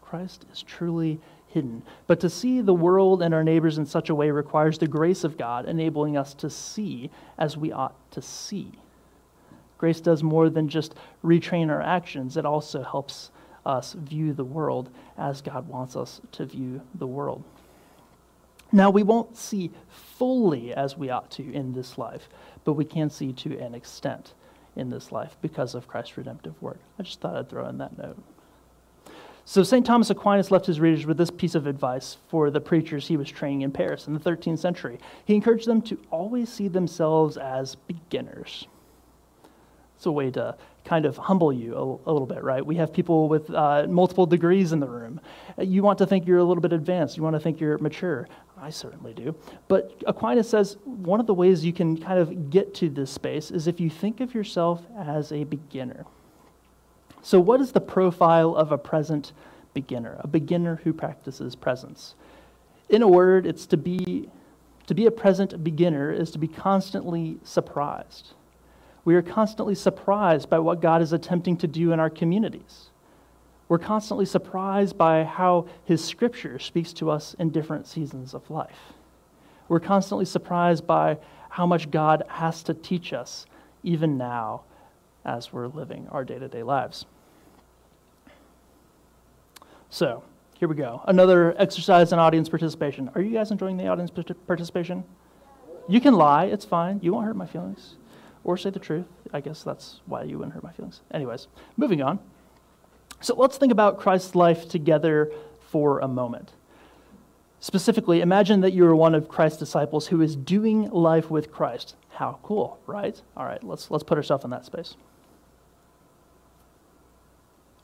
[0.00, 1.84] Christ is truly hidden.
[2.08, 5.22] But to see the world and our neighbors in such a way requires the grace
[5.22, 8.72] of God, enabling us to see as we ought to see.
[9.78, 13.30] Grace does more than just retrain our actions, it also helps
[13.64, 17.44] us view the world as God wants us to view the world.
[18.72, 22.28] Now, we won't see fully as we ought to in this life,
[22.64, 24.32] but we can see to an extent
[24.76, 26.78] in this life because of Christ's redemptive work.
[26.98, 28.16] I just thought I'd throw in that note.
[29.44, 29.84] So, St.
[29.84, 33.28] Thomas Aquinas left his readers with this piece of advice for the preachers he was
[33.28, 34.98] training in Paris in the 13th century.
[35.24, 38.66] He encouraged them to always see themselves as beginners.
[39.96, 42.64] It's a way to kind of humble you a, a little bit, right?
[42.64, 45.20] We have people with uh, multiple degrees in the room.
[45.58, 48.28] You want to think you're a little bit advanced, you want to think you're mature.
[48.60, 49.34] I certainly do.
[49.66, 53.50] But Aquinas says one of the ways you can kind of get to this space
[53.50, 56.06] is if you think of yourself as a beginner.
[57.22, 59.32] So, what is the profile of a present
[59.74, 60.16] beginner?
[60.20, 62.14] A beginner who practices presence.
[62.88, 64.28] In a word, it's to be
[64.86, 68.34] to be a present beginner is to be constantly surprised.
[69.04, 72.90] We are constantly surprised by what God is attempting to do in our communities.
[73.68, 78.92] We're constantly surprised by how His Scripture speaks to us in different seasons of life.
[79.68, 83.46] We're constantly surprised by how much God has to teach us,
[83.82, 84.62] even now,
[85.24, 87.06] as we're living our day to day lives.
[89.90, 90.22] So,
[90.58, 91.02] here we go.
[91.06, 93.10] Another exercise in audience participation.
[93.14, 94.10] Are you guys enjoying the audience
[94.46, 95.04] participation?
[95.88, 97.00] You can lie, it's fine.
[97.02, 97.96] You won't hurt my feelings.
[98.44, 99.06] Or say the truth.
[99.32, 101.00] I guess that's why you wouldn't hurt my feelings.
[101.12, 102.18] Anyways, moving on.
[103.20, 105.30] So let's think about Christ's life together
[105.60, 106.52] for a moment.
[107.60, 111.94] Specifically, imagine that you are one of Christ's disciples who is doing life with Christ.
[112.10, 113.20] How cool, right?
[113.36, 114.96] All right, let's, let's put ourselves in that space.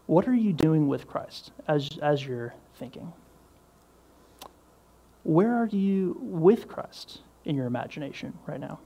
[0.07, 3.13] What are you doing with Christ as, as you're thinking?
[5.23, 8.81] Where are you with Christ in your imagination right now?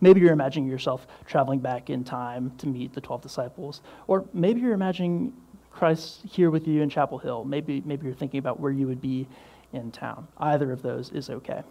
[0.00, 3.82] Maybe you're imagining yourself traveling back in time to meet the 12 disciples.
[4.06, 5.32] Or maybe you're imagining
[5.70, 7.44] Christ here with you in Chapel Hill.
[7.44, 9.28] Maybe, maybe you're thinking about where you would be
[9.72, 10.26] in town.
[10.38, 11.62] Either of those is okay.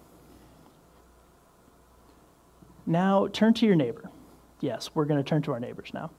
[2.85, 4.09] Now, turn to your neighbor.
[4.61, 6.11] Yes, we're going to turn to our neighbors now.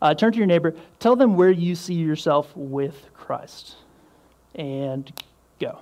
[0.00, 0.74] Uh, turn to your neighbor.
[1.00, 3.76] Tell them where you see yourself with Christ.
[4.54, 5.12] And
[5.58, 5.80] go.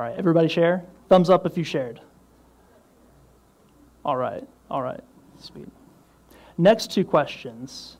[0.00, 0.82] All right, everybody share?
[1.10, 2.00] Thumbs up if you shared.
[4.02, 5.04] All right, all right,
[5.38, 5.68] sweet.
[6.56, 7.98] Next two questions.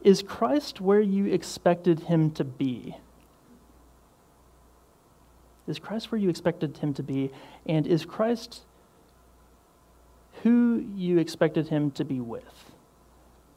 [0.00, 2.96] Is Christ where you expected him to be?
[5.66, 7.30] Is Christ where you expected him to be?
[7.66, 8.62] And is Christ
[10.42, 12.72] who you expected him to be with?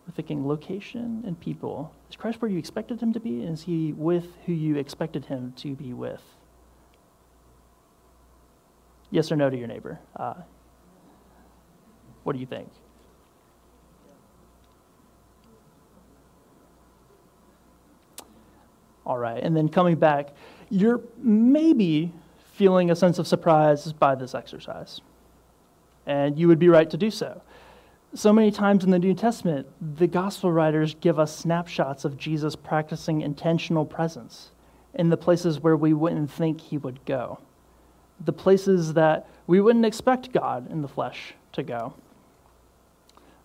[0.05, 1.93] We're thinking location and people.
[2.09, 3.41] Is Christ where you expected him to be?
[3.43, 6.21] And is he with who you expected him to be with?
[9.13, 9.99] Yes or no to your neighbor?
[10.15, 10.33] Uh,
[12.23, 12.67] what do you think?
[19.05, 20.29] All right, and then coming back,
[20.71, 22.11] you're maybe
[22.53, 24.99] feeling a sense of surprise by this exercise.
[26.07, 27.43] And you would be right to do so.
[28.15, 32.55] So many times in the New Testament, the gospel writers give us snapshots of Jesus
[32.55, 34.49] practicing intentional presence
[34.95, 37.37] in the places where we wouldn't think he would go
[38.25, 41.93] the places that we wouldn't expect God in the flesh to go.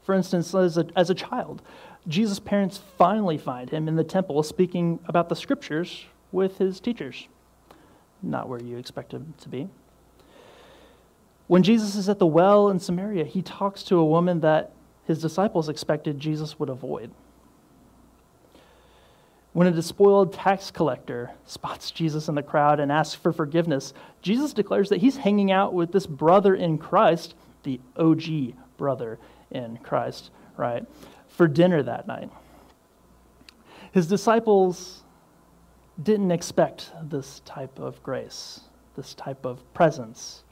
[0.03, 1.63] For instance, as a, as a child,
[2.07, 7.29] Jesus' parents finally find him in the temple speaking about the scriptures with his teachers.
[8.23, 9.69] Not where you expect him to be.
[11.47, 14.73] When Jesus is at the well in Samaria, he talks to a woman that
[15.07, 17.11] his disciples expected Jesus would avoid.
[19.59, 23.93] When a despoiled tax collector spots Jesus in the crowd and asks for forgiveness,
[24.23, 27.35] Jesus declares that he's hanging out with this brother in Christ,
[27.65, 29.19] the OG brother
[29.51, 30.87] in Christ, right,
[31.27, 32.31] for dinner that night.
[33.91, 35.03] His disciples
[36.01, 38.61] didn't expect this type of grace,
[38.95, 40.45] this type of presence.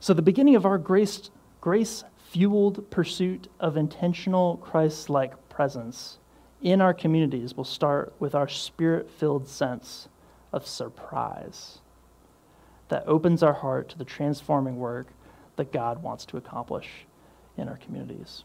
[0.00, 2.02] So, the beginning of our grace, grace
[2.32, 6.18] fueled pursuit of intentional Christ like presence
[6.62, 10.08] in our communities will start with our spirit filled sense
[10.52, 11.78] of surprise
[12.88, 15.08] that opens our heart to the transforming work
[15.56, 17.06] that God wants to accomplish
[17.56, 18.44] in our communities.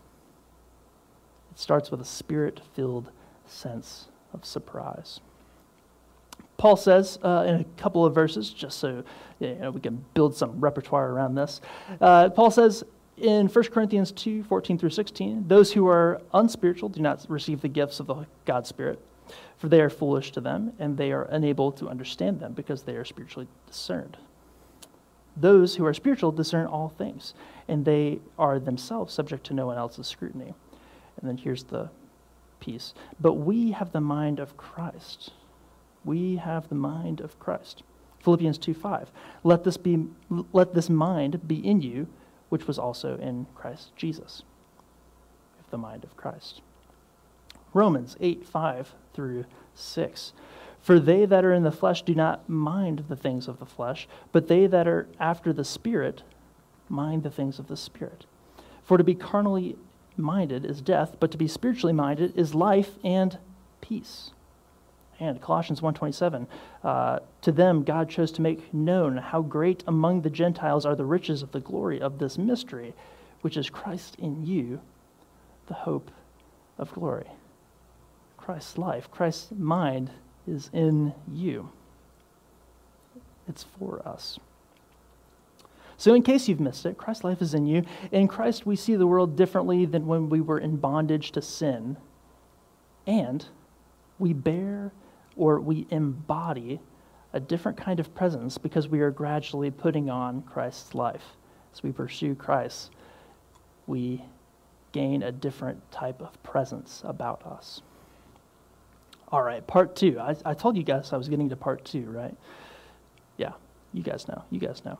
[1.51, 3.11] It starts with a spirit filled
[3.45, 5.19] sense of surprise.
[6.57, 9.03] Paul says uh, in a couple of verses, just so
[9.39, 11.61] you know, we can build some repertoire around this,
[12.01, 12.83] uh, Paul says,
[13.17, 17.67] in 1 Corinthians 2 14 through 16, those who are unspiritual do not receive the
[17.67, 18.99] gifts of the God's Spirit,
[19.57, 22.95] for they are foolish to them, and they are unable to understand them because they
[22.95, 24.17] are spiritually discerned.
[25.35, 27.33] Those who are spiritual discern all things,
[27.67, 30.53] and they are themselves subject to no one else's scrutiny.
[31.19, 31.89] And then here's the
[32.59, 32.93] piece.
[33.19, 35.31] But we have the mind of Christ.
[36.05, 37.83] We have the mind of Christ.
[38.23, 39.11] Philippians 2 5.
[39.43, 40.05] Let this, be,
[40.53, 42.07] let this mind be in you,
[42.49, 44.43] which was also in Christ Jesus.
[45.57, 46.61] With the mind of Christ.
[47.73, 49.45] Romans 8 5 through
[49.75, 50.33] 6.
[50.81, 54.07] For they that are in the flesh do not mind the things of the flesh,
[54.31, 56.23] but they that are after the Spirit
[56.87, 58.25] mind the things of the Spirit.
[58.83, 59.75] For to be carnally
[60.15, 63.37] minded is death, but to be spiritually minded is life and
[63.81, 64.31] peace.
[65.19, 66.45] And Colossians 1.27,
[66.83, 71.05] uh, to them God chose to make known how great among the Gentiles are the
[71.05, 72.93] riches of the glory of this mystery,
[73.41, 74.79] which is Christ in you,
[75.67, 76.11] the hope
[76.77, 77.27] of glory.
[78.37, 80.11] Christ's life, Christ's mind
[80.47, 81.69] is in you.
[83.47, 84.39] It's for us.
[85.99, 87.83] So, in case you've missed it, Christ's life is in you.
[88.11, 91.97] In Christ, we see the world differently than when we were in bondage to sin.
[93.07, 93.43] And
[94.19, 94.91] we bear
[95.37, 96.79] or we embody
[97.33, 101.23] a different kind of presence because we are gradually putting on Christ's life.
[101.73, 102.91] As we pursue Christ,
[103.85, 104.23] we
[104.91, 107.81] gain a different type of presence about us.
[109.29, 110.19] All right, part two.
[110.19, 112.35] I, I told you guys I was getting to part two, right?
[113.35, 113.51] Yeah,
[113.93, 114.43] you guys know.
[114.49, 114.97] You guys know.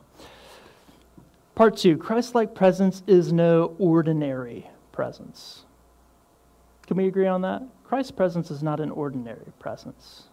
[1.54, 5.64] Part two Christ like presence is no ordinary presence.
[6.86, 7.62] Can we agree on that?
[7.88, 10.24] Christ's presence is not an ordinary presence.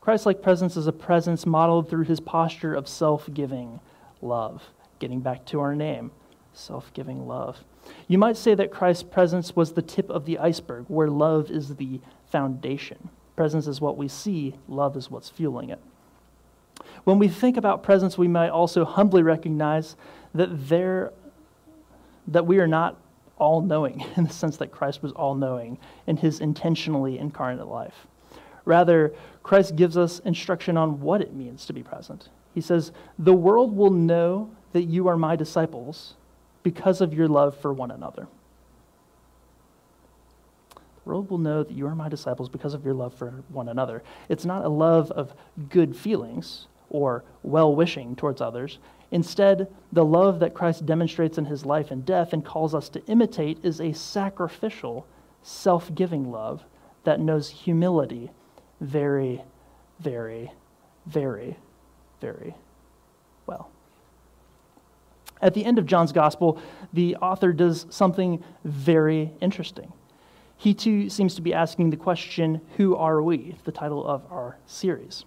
[0.00, 3.80] Christ like presence is a presence modeled through his posture of self giving
[4.22, 4.62] love.
[5.00, 6.12] Getting back to our name,
[6.54, 7.64] self giving love.
[8.06, 11.74] You might say that Christ's presence was the tip of the iceberg, where love is
[11.76, 13.08] the foundation.
[13.34, 15.80] Presence is what we see, love is what's fueling it.
[17.02, 19.96] When we think about presence, we might also humbly recognize
[20.32, 21.12] that there
[22.28, 22.96] that we are not
[23.38, 28.06] all knowing in the sense that Christ was all knowing in his intentionally incarnate life.
[28.64, 32.28] Rather, Christ gives us instruction on what it means to be present.
[32.54, 36.14] He says, The world will know that you are my disciples
[36.62, 38.28] because of your love for one another
[40.74, 43.68] The world will know that you are my disciples because of your love for one
[43.68, 44.02] another.
[44.28, 45.32] It's not a love of
[45.70, 48.78] good feelings or well wishing towards others.
[49.10, 53.04] Instead, the love that Christ demonstrates in his life and death and calls us to
[53.06, 55.06] imitate is a sacrificial,
[55.42, 56.64] self giving love
[57.04, 58.30] that knows humility
[58.80, 59.42] very,
[59.98, 60.52] very,
[61.06, 61.56] very,
[62.20, 62.54] very
[63.46, 63.70] well.
[65.40, 66.60] At the end of John's gospel,
[66.92, 69.92] the author does something very interesting
[70.58, 73.54] he too seems to be asking the question, Who are we?
[73.64, 75.24] the title of our series.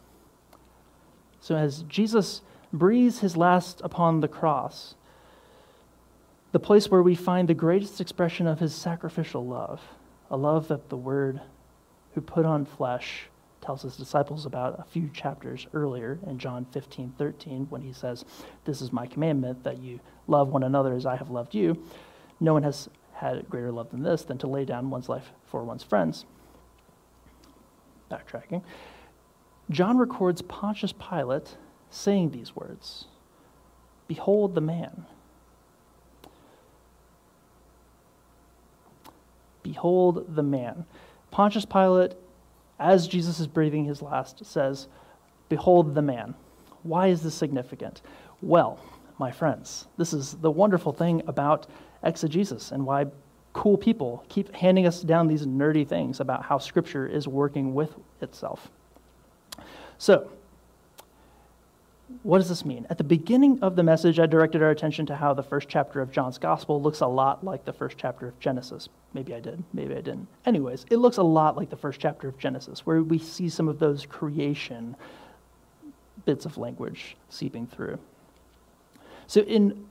[1.39, 2.41] So, as Jesus
[2.73, 4.95] breathes his last upon the cross,
[6.51, 9.81] the place where we find the greatest expression of his sacrificial love,
[10.29, 11.41] a love that the Word
[12.13, 13.27] who put on flesh
[13.61, 18.25] tells his disciples about a few chapters earlier in John 15, 13, when he says,
[18.65, 21.81] This is my commandment, that you love one another as I have loved you.
[22.39, 25.63] No one has had greater love than this than to lay down one's life for
[25.63, 26.25] one's friends.
[28.09, 28.63] Backtracking.
[29.69, 31.55] John records Pontius Pilate
[31.91, 33.05] saying these words
[34.07, 35.05] Behold the man.
[39.63, 40.85] Behold the man.
[41.29, 42.13] Pontius Pilate,
[42.79, 44.87] as Jesus is breathing his last, says,
[45.49, 46.33] Behold the man.
[46.83, 48.01] Why is this significant?
[48.41, 48.79] Well,
[49.19, 51.67] my friends, this is the wonderful thing about
[52.03, 53.05] exegesis and why
[53.53, 57.93] cool people keep handing us down these nerdy things about how Scripture is working with
[58.21, 58.71] itself.
[59.97, 60.31] So,
[62.23, 62.85] what does this mean?
[62.89, 66.01] At the beginning of the message, I directed our attention to how the first chapter
[66.01, 68.89] of John's Gospel looks a lot like the first chapter of Genesis.
[69.13, 70.27] Maybe I did, maybe I didn't.
[70.45, 73.67] Anyways, it looks a lot like the first chapter of Genesis, where we see some
[73.67, 74.95] of those creation
[76.25, 77.99] bits of language seeping through.
[79.27, 79.85] So, in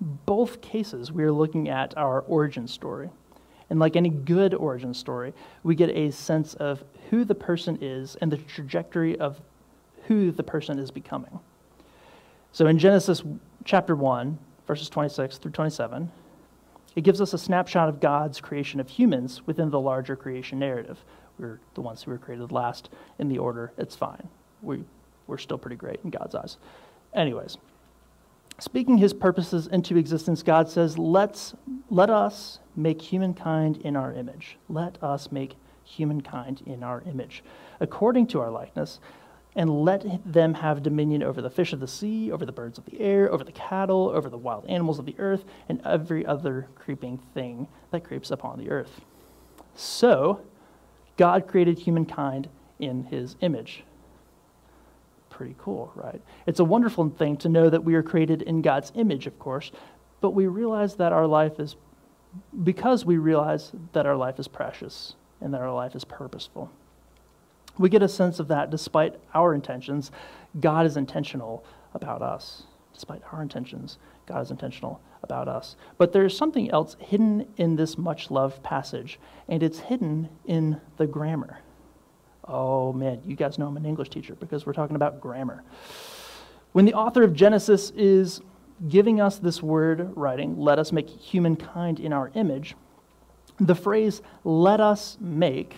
[0.00, 3.10] both cases, we are looking at our origin story.
[3.70, 5.32] And like any good origin story,
[5.62, 9.40] we get a sense of who the person is and the trajectory of
[10.06, 11.40] who the person is becoming.
[12.52, 13.22] So in Genesis
[13.64, 16.10] chapter 1, verses 26 through 27,
[16.96, 21.04] it gives us a snapshot of God's creation of humans within the larger creation narrative.
[21.38, 23.72] We're the ones who were created last in the order.
[23.76, 24.28] It's fine.
[24.62, 24.84] We,
[25.26, 26.58] we're still pretty great in God's eyes.
[27.12, 27.58] Anyways,
[28.60, 31.54] Speaking his purposes into existence, God says, Let's,
[31.90, 34.58] let us make humankind in our image.
[34.68, 37.42] Let us make humankind in our image,
[37.80, 39.00] according to our likeness,
[39.56, 42.84] and let them have dominion over the fish of the sea, over the birds of
[42.86, 46.68] the air, over the cattle, over the wild animals of the earth, and every other
[46.74, 49.00] creeping thing that creeps upon the earth.
[49.76, 50.40] So,
[51.16, 52.48] God created humankind
[52.80, 53.84] in his image.
[55.30, 56.20] Pretty cool, right?
[56.46, 59.70] It's a wonderful thing to know that we are created in God's image, of course,
[60.20, 61.76] but we realize that our life is,
[62.62, 66.70] because we realize that our life is precious and that our life is purposeful.
[67.78, 70.10] We get a sense of that despite our intentions,
[70.60, 72.64] God is intentional about us.
[72.92, 75.76] Despite our intentions, God is intentional about us.
[75.98, 79.18] But there's something else hidden in this much loved passage,
[79.48, 81.58] and it's hidden in the grammar.
[82.46, 85.64] Oh man, you guys know I'm an English teacher because we're talking about grammar.
[86.72, 88.40] When the author of Genesis is
[88.88, 92.74] giving us this word writing, let us make humankind in our image,
[93.58, 95.74] the phrase let us make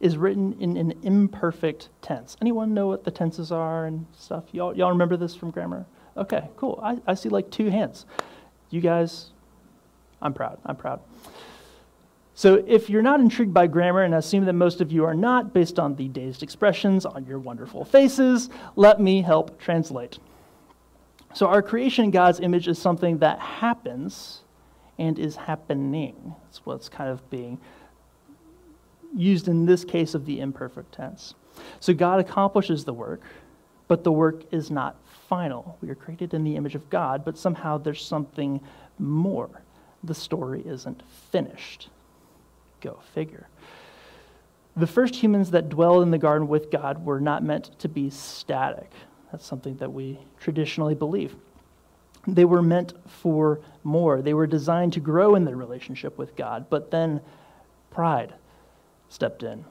[0.00, 2.36] is written in an imperfect tense.
[2.40, 4.44] Anyone know what the tenses are and stuff?
[4.52, 5.86] Y'all, y'all remember this from grammar?
[6.16, 6.80] Okay, cool.
[6.82, 8.06] I, I see like two hands.
[8.70, 9.30] You guys,
[10.22, 10.58] I'm proud.
[10.64, 11.00] I'm proud.
[12.34, 15.14] So if you're not intrigued by grammar, and I assume that most of you are
[15.14, 20.18] not based on the dazed expressions on your wonderful faces, let me help translate.
[21.34, 24.40] So our creation in God's image is something that happens
[24.98, 26.34] and is happening.
[26.44, 27.58] That's what's kind of being
[29.16, 31.34] used in this case of the imperfect tense.
[31.80, 33.22] So God accomplishes the work,
[33.88, 34.96] but the work is not
[35.28, 35.76] final.
[35.80, 38.60] We are created in the image of God, but somehow there's something
[38.98, 39.62] more.
[40.04, 41.88] The story isn't finished.
[42.80, 43.48] Go figure.
[44.76, 48.10] The first humans that dwelled in the garden with God were not meant to be
[48.10, 48.90] static.
[49.30, 51.34] That's something that we traditionally believe.
[52.26, 54.22] They were meant for more.
[54.22, 57.20] They were designed to grow in their relationship with God, but then
[57.90, 58.34] pride
[59.10, 59.66] stepped in,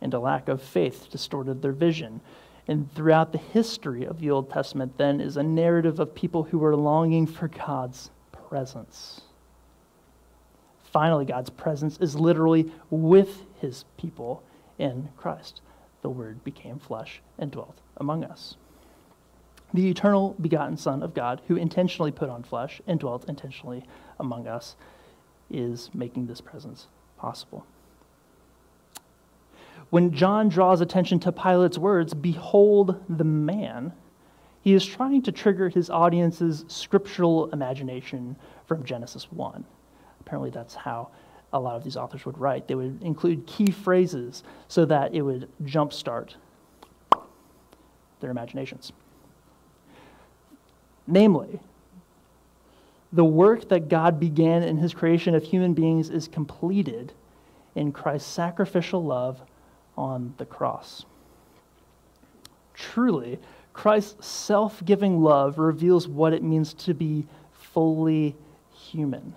[0.00, 2.22] and a lack of faith distorted their vision.
[2.66, 6.58] And throughout the history of the Old Testament, then, is a narrative of people who
[6.58, 8.10] were longing for God's
[8.48, 9.20] presence.
[10.92, 14.42] Finally, God's presence is literally with his people
[14.78, 15.60] in Christ.
[16.02, 18.56] The Word became flesh and dwelt among us.
[19.74, 23.84] The eternal begotten Son of God, who intentionally put on flesh and dwelt intentionally
[24.20, 24.76] among us,
[25.50, 27.64] is making this presence possible.
[29.92, 33.92] When John draws attention to Pilate's words, behold the man,
[34.62, 39.66] he is trying to trigger his audience's scriptural imagination from Genesis 1.
[40.18, 41.10] Apparently, that's how
[41.52, 42.66] a lot of these authors would write.
[42.66, 46.36] They would include key phrases so that it would jumpstart
[48.20, 48.92] their imaginations.
[51.06, 51.60] Namely,
[53.12, 57.12] the work that God began in his creation of human beings is completed
[57.74, 59.42] in Christ's sacrificial love
[59.96, 61.04] on the cross.
[62.74, 63.38] Truly,
[63.72, 68.36] Christ's self giving love reveals what it means to be fully
[68.72, 69.34] human.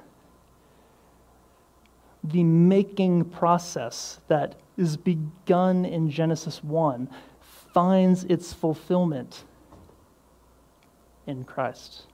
[2.24, 7.10] The making process that is begun in Genesis 1
[7.74, 9.44] finds its fulfillment
[11.28, 12.08] in Christ.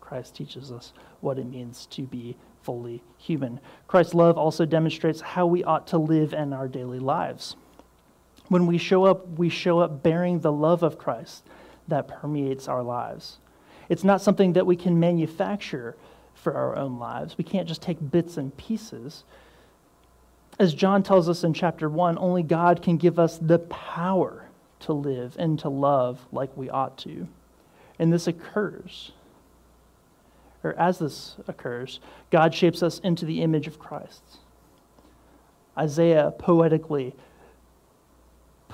[0.00, 3.60] Christ teaches us what it means to be fully human.
[3.88, 7.56] Christ's love also demonstrates how we ought to live in our daily lives.
[8.48, 11.46] When we show up, we show up bearing the love of Christ
[11.88, 13.38] that permeates our lives.
[13.88, 15.96] It's not something that we can manufacture
[16.34, 17.38] for our own lives.
[17.38, 19.24] We can't just take bits and pieces.
[20.58, 24.48] As John tells us in chapter 1, only God can give us the power
[24.80, 27.26] to live and to love like we ought to.
[27.98, 29.12] And this occurs,
[30.62, 34.22] or as this occurs, God shapes us into the image of Christ.
[35.78, 37.14] Isaiah poetically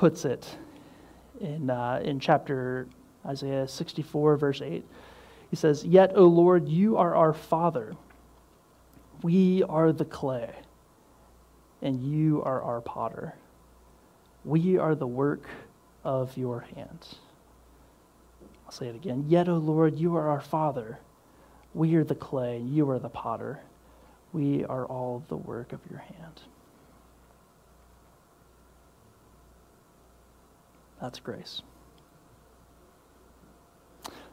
[0.03, 0.57] puts it
[1.41, 2.89] in, uh, in chapter
[3.25, 4.85] Isaiah 64, verse 8.
[5.49, 7.95] He says, Yet, O Lord, you are our Father.
[9.23, 10.51] We are the clay,
[11.83, 13.35] and you are our potter.
[14.45, 15.45] We are the work
[16.03, 17.15] of your hands.
[18.67, 19.27] I'll say it again.
[19.29, 20.99] Yet, O Lord, you are our Father.
[21.75, 23.61] We are the clay, you are the potter.
[24.33, 26.43] We are all the work of your hand.
[31.03, 31.63] That's grace.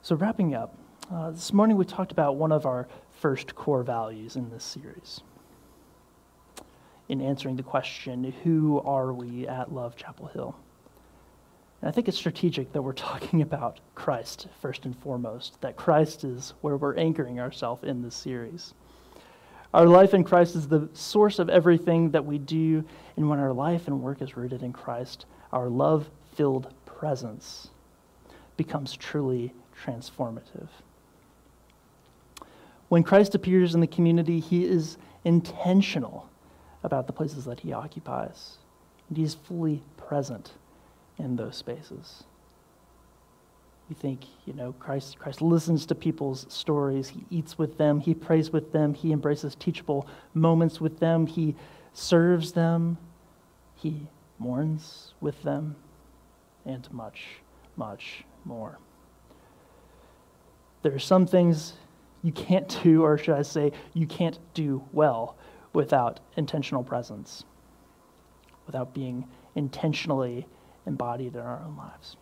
[0.04, 0.78] So, wrapping up,
[1.12, 5.22] uh, this morning we talked about one of our first core values in this series.
[7.10, 10.56] In answering the question, who are we at Love Chapel Hill?
[11.82, 16.24] And I think it's strategic that we're talking about Christ first and foremost, that Christ
[16.24, 18.76] is where we're anchoring ourselves in this series.
[19.74, 22.84] Our life in Christ is the source of everything that we do,
[23.18, 27.68] and when our life and work is rooted in Christ, our love filled presence
[28.56, 30.70] becomes truly transformative.
[32.88, 36.30] When Christ appears in the community, he is intentional
[36.82, 38.56] about the places that he occupies,
[39.10, 40.54] and he is fully present
[41.18, 42.24] in those spaces.
[43.90, 47.10] You think, you know, Christ, Christ listens to people's stories.
[47.10, 48.00] He eats with them.
[48.00, 48.94] He prays with them.
[48.94, 51.28] He embraces teachable moments with them.
[51.28, 51.58] He
[51.92, 52.98] serves them.
[53.76, 55.76] He mourns with them.
[56.70, 57.26] And much,
[57.78, 58.78] much more.
[60.84, 61.74] There are some things
[62.22, 65.36] you can't do, or should I say, you can't do well
[65.74, 67.44] without intentional presence,
[68.68, 70.46] without being intentionally
[70.86, 72.18] embodied in our own lives.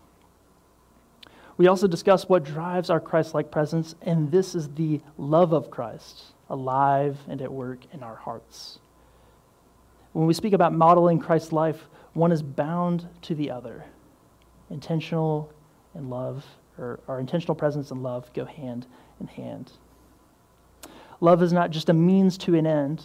[1.58, 5.70] We also discuss what drives our Christ like presence, and this is the love of
[5.70, 8.80] Christ, alive and at work in our hearts.
[10.14, 13.84] When we speak about modeling Christ's life, one is bound to the other.
[14.70, 15.52] Intentional
[15.94, 16.46] and love,
[16.78, 18.86] or our intentional presence and love go hand
[19.20, 19.72] in hand.
[21.20, 23.04] Love is not just a means to an end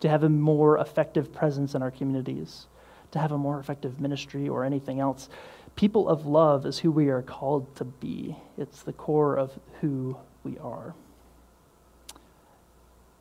[0.00, 2.66] to have a more effective presence in our communities,
[3.10, 5.30] to have a more effective ministry or anything else.
[5.76, 10.16] People of love is who we are called to be, it's the core of who
[10.42, 10.94] we are.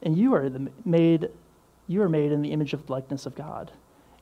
[0.02, 1.30] And you are the made
[1.88, 3.72] you are made in the image of likeness of God.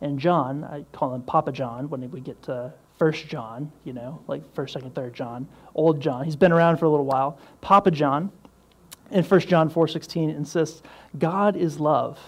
[0.02, 4.22] And John, I call him Papa John when we get to First John, you know,
[4.28, 6.24] like first, second, third John, old John.
[6.24, 7.40] He's been around for a little while.
[7.60, 8.32] Papa John
[9.10, 10.84] in 1 John 4:16 insists,
[11.18, 12.20] God is love.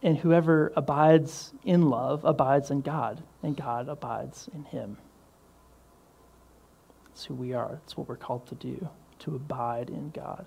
[0.00, 4.96] And whoever abides in love abides in God, and God abides in him.
[7.06, 7.80] That's who we are.
[7.82, 10.46] That's what we're called to do, to abide in God.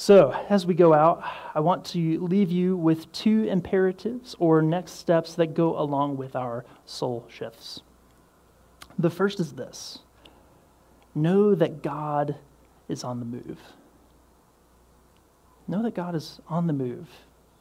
[0.00, 1.24] So, as we go out,
[1.56, 6.36] I want to leave you with two imperatives or next steps that go along with
[6.36, 7.80] our soul shifts.
[8.96, 9.98] The first is this
[11.16, 12.36] know that God
[12.88, 13.58] is on the move.
[15.66, 17.08] Know that God is on the move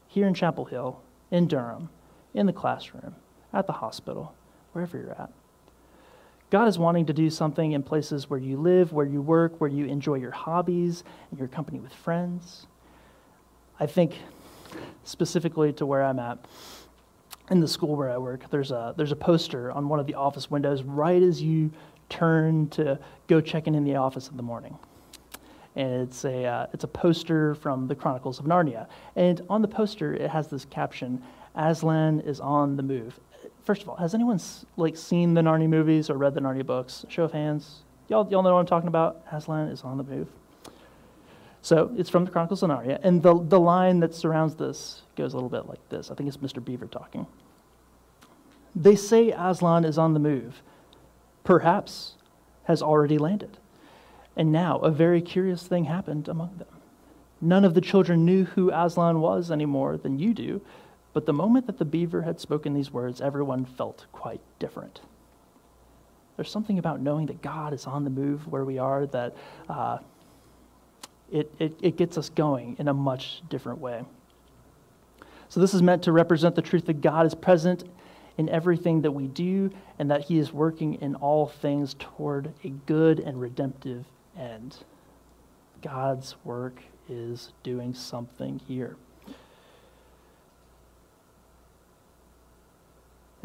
[0.08, 1.90] here in Chapel Hill, in Durham,
[2.36, 3.16] in the classroom,
[3.52, 4.36] at the hospital,
[4.74, 5.32] wherever you're at.
[6.50, 9.70] God is wanting to do something in places where you live, where you work, where
[9.70, 12.68] you enjoy your hobbies and your company with friends.
[13.80, 14.16] I think
[15.04, 16.40] specifically to where I'm at,
[17.50, 20.16] in the school where I work, there's a, there's a poster on one of the
[20.16, 21.72] office windows right as you
[22.10, 24.78] turn to go check in in the office in the morning
[25.78, 28.88] and it's a, uh, it's a poster from the Chronicles of Narnia.
[29.16, 31.22] And on the poster, it has this caption,
[31.56, 33.20] Aslan is on the move.
[33.68, 34.40] First of all, has anyone
[34.78, 37.06] like seen the Narnia movies or read the Narnia books?
[37.10, 37.82] Show of hands.
[38.08, 39.26] Y'all, y'all know what I'm talking about?
[39.30, 40.30] Aslan is on the move.
[41.62, 45.34] So it's from the Chronicles of Narnia, and the, the line that surrounds this goes
[45.34, 46.10] a little bit like this.
[46.10, 46.64] I think it's Mr.
[46.64, 47.28] Beaver talking.
[48.74, 50.64] They say Aslan is on the move,
[51.44, 52.14] perhaps
[52.64, 53.58] has already landed.
[54.38, 56.70] And now a very curious thing happened among them.
[57.42, 60.62] None of the children knew who Aslan was any more than you do,
[61.18, 65.02] but the moment that the beaver had spoken these words, everyone felt quite different.
[66.36, 69.36] There's something about knowing that God is on the move where we are that
[69.68, 69.98] uh,
[71.32, 74.06] it, it, it gets us going in a much different way.
[75.50, 77.86] So, this is meant to represent the truth that God is present
[78.38, 82.70] in everything that we do and that He is working in all things toward a
[82.86, 84.06] good and redemptive
[84.38, 84.78] end.
[85.82, 88.98] God's work is doing something here.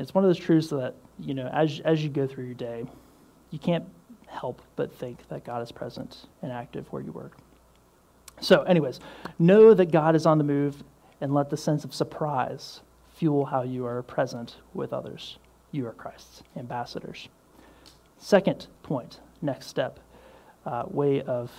[0.02, 2.84] It's one of those truths that, you know, as, as you go through your day,
[3.50, 3.84] you can't
[4.26, 7.36] help but think that God is present and active where you work.
[8.40, 8.98] So, anyways,
[9.38, 10.82] know that God is on the move
[11.20, 12.80] and let the sense of surprise
[13.14, 15.38] fuel how you are present with others.
[15.70, 17.28] You are Christ's ambassadors.
[18.18, 20.00] Second point, next step
[20.66, 21.52] uh, way of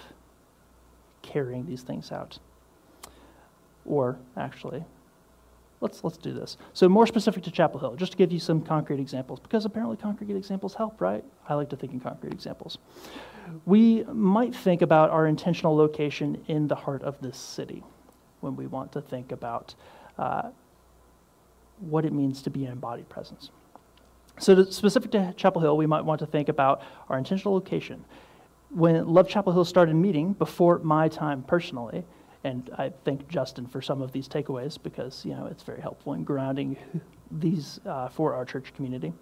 [1.21, 2.39] carrying these things out.
[3.85, 4.83] Or actually,
[5.83, 6.57] let's let's do this.
[6.73, 9.97] So more specific to Chapel Hill, just to give you some concrete examples, because apparently
[9.97, 11.23] concrete examples help, right?
[11.47, 12.79] I like to think in concrete examples.
[13.65, 17.83] We might think about our intentional location in the heart of this city
[18.39, 19.75] when we want to think about
[20.17, 20.49] uh,
[21.81, 23.51] what it means to be an embodied presence.
[24.39, 28.03] So, to, specific to Chapel Hill, we might want to think about our intentional location
[28.69, 32.03] when Love Chapel Hill started meeting before my time personally,
[32.43, 36.13] and I thank Justin for some of these takeaways because you know it's very helpful
[36.13, 36.77] in grounding
[37.31, 39.13] these uh, for our church community.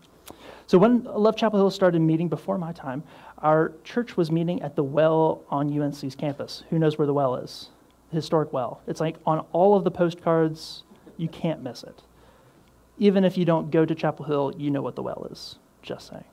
[0.67, 3.03] So when Love Chapel Hill started meeting before my time,
[3.39, 6.63] our church was meeting at the well on UNC's campus.
[6.69, 7.69] Who knows where the well is?
[8.09, 8.81] The historic well.
[8.87, 10.83] It's like on all of the postcards,
[11.17, 12.03] you can't miss it.
[12.97, 15.57] Even if you don't go to Chapel Hill, you know what the well is.
[15.81, 16.23] Just saying.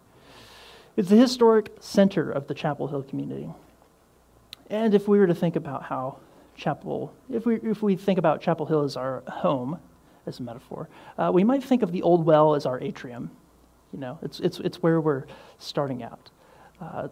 [0.96, 3.48] It's the historic center of the Chapel Hill community.
[4.68, 6.18] And if we were to think about how
[6.58, 9.78] Chapel, if we, if we think about Chapel Hill as our home,
[10.26, 13.30] as a metaphor, uh, we might think of the old well as our atrium.
[13.92, 15.24] You know, it's, it's, it's where we're
[15.58, 16.30] starting out.
[16.80, 17.08] Uh,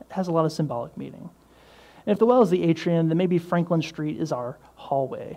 [0.00, 1.28] it has a lot of symbolic meaning.
[2.06, 5.36] And if the well is the atrium, then maybe Franklin Street is our hallway,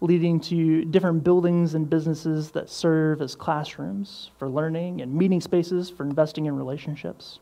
[0.00, 5.88] leading to different buildings and businesses that serve as classrooms for learning and meeting spaces
[5.88, 7.38] for investing in relationships.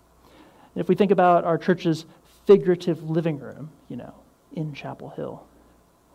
[0.74, 2.04] And if we think about our church's
[2.46, 4.14] figurative living room, you know,
[4.52, 5.44] in Chapel Hill,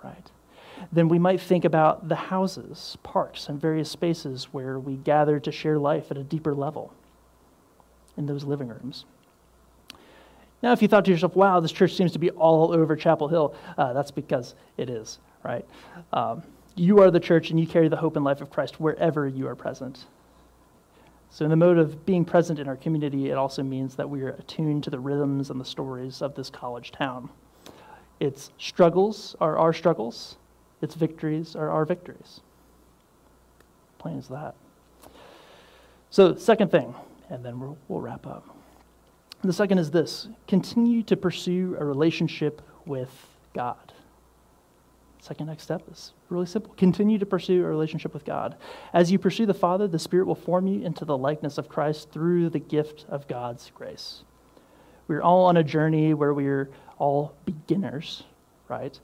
[0.04, 0.32] right?
[0.92, 5.52] Then we might think about the houses, parks, and various spaces where we gather to
[5.52, 6.94] share life at a deeper level
[8.16, 9.06] in those living rooms.
[10.62, 13.28] Now, if you thought to yourself, wow, this church seems to be all over Chapel
[13.28, 15.66] Hill, uh, that's because it is, right?
[16.14, 16.44] Um,
[16.76, 19.48] you are the church and you carry the hope and life of Christ wherever you
[19.48, 20.06] are present.
[21.30, 24.22] So, in the mode of being present in our community, it also means that we
[24.22, 27.30] are attuned to the rhythms and the stories of this college town.
[28.20, 30.38] Its struggles are our struggles,
[30.82, 32.42] its victories are our victories.
[34.00, 34.56] Plain as that.
[36.10, 36.96] So, second thing,
[37.30, 38.48] and then we'll, we'll wrap up.
[39.44, 43.12] The second is this continue to pursue a relationship with
[43.54, 43.94] God.
[45.28, 46.74] Second next step is really simple.
[46.78, 48.56] Continue to pursue a relationship with God.
[48.94, 52.12] As you pursue the Father, the Spirit will form you into the likeness of Christ
[52.12, 54.24] through the gift of God's grace.
[55.10, 58.24] We're all on a journey where we're all beginners,
[58.70, 58.98] right?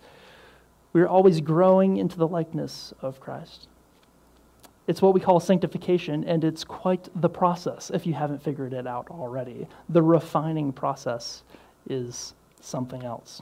[0.94, 3.68] We're always growing into the likeness of Christ.
[4.88, 8.88] It's what we call sanctification, and it's quite the process if you haven't figured it
[8.88, 9.68] out already.
[9.90, 11.44] The refining process
[11.90, 13.42] is something else.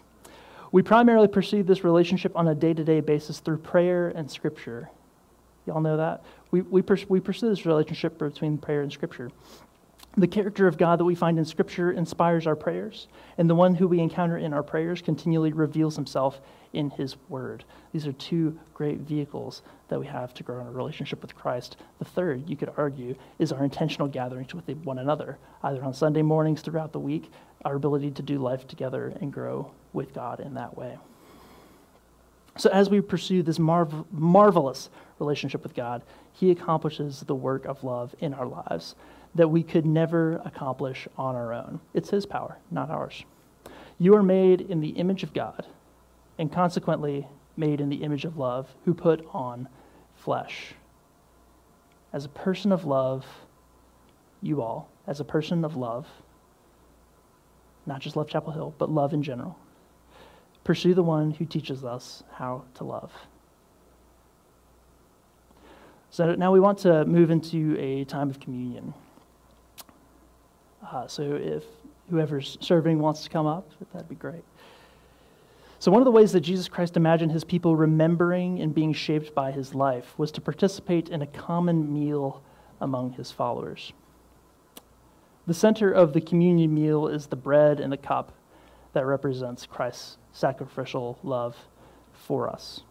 [0.71, 4.89] We primarily perceive this relationship on a day to day basis through prayer and scripture.
[5.65, 6.23] Y'all know that?
[6.51, 9.31] We, we, pers- we pursue this relationship between prayer and scripture.
[10.17, 13.07] The character of God that we find in Scripture inspires our prayers,
[13.37, 16.41] and the one who we encounter in our prayers continually reveals himself
[16.73, 17.63] in his word.
[17.93, 21.77] These are two great vehicles that we have to grow in a relationship with Christ.
[21.99, 26.23] The third, you could argue, is our intentional gatherings with one another, either on Sunday
[26.23, 27.31] mornings throughout the week,
[27.63, 30.97] our ability to do life together and grow with God in that way.
[32.57, 34.89] So, as we pursue this marv- marvelous
[35.19, 38.95] relationship with God, He accomplishes the work of love in our lives
[39.35, 41.79] that we could never accomplish on our own.
[41.93, 43.23] It's His power, not ours.
[43.97, 45.65] You are made in the image of God,
[46.37, 49.69] and consequently made in the image of love, who put on
[50.15, 50.73] flesh.
[52.11, 53.25] As a person of love,
[54.41, 56.07] you all, as a person of love,
[57.85, 59.57] not just Love Chapel Hill, but love in general,
[60.63, 63.11] pursue the one who teaches us how to love.
[66.11, 68.93] So now we want to move into a time of communion.
[70.85, 71.63] Uh, so if
[72.09, 74.43] whoever's serving wants to come up, that'd be great.
[75.79, 79.33] So, one of the ways that Jesus Christ imagined his people remembering and being shaped
[79.33, 82.43] by his life was to participate in a common meal
[82.79, 83.91] among his followers.
[85.47, 88.31] The center of the communion meal is the bread and the cup
[88.93, 91.55] that represents Christ's sacrificial love
[92.13, 92.81] for us,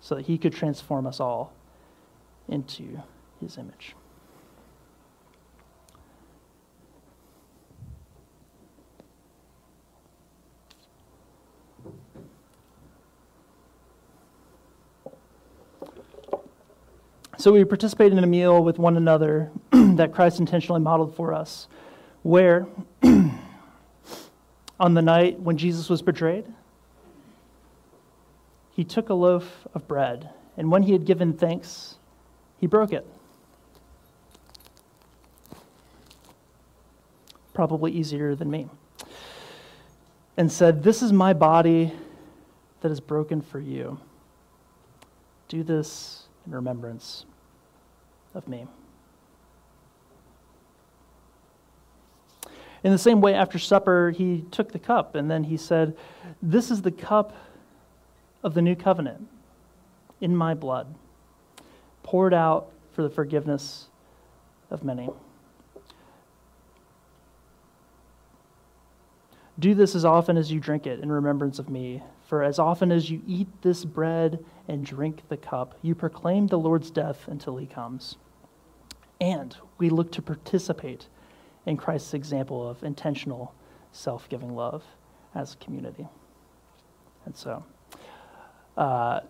[0.00, 1.52] so that he could transform us all
[2.48, 3.00] into
[3.40, 3.94] his image.
[17.42, 21.66] So we participate in a meal with one another that Christ intentionally modeled for us,
[22.22, 22.68] where
[23.02, 26.44] on the night when Jesus was betrayed,
[28.74, 31.96] he took a loaf of bread, and when he had given thanks,
[32.58, 33.06] he broke it.
[37.52, 38.68] Probably easier than me.
[40.36, 41.92] And said, This is my body
[42.80, 44.00] that is broken for you.
[45.48, 47.26] Do this in remembrance
[48.34, 48.66] of me.
[52.84, 55.96] In the same way, after supper, he took the cup and then he said,
[56.40, 57.34] This is the cup
[58.42, 59.28] of the new covenant
[60.20, 60.94] in my blood,
[62.02, 63.88] poured out for the forgiveness
[64.70, 65.08] of many.
[69.58, 72.02] Do this as often as you drink it in remembrance of me.
[72.26, 76.58] For as often as you eat this bread and drink the cup, you proclaim the
[76.58, 78.16] Lord's death until he comes.
[79.20, 81.06] And we look to participate
[81.66, 83.54] in Christ's example of intentional
[83.92, 84.82] self giving love
[85.34, 86.08] as a community.
[87.24, 87.64] And so,
[88.76, 89.20] uh,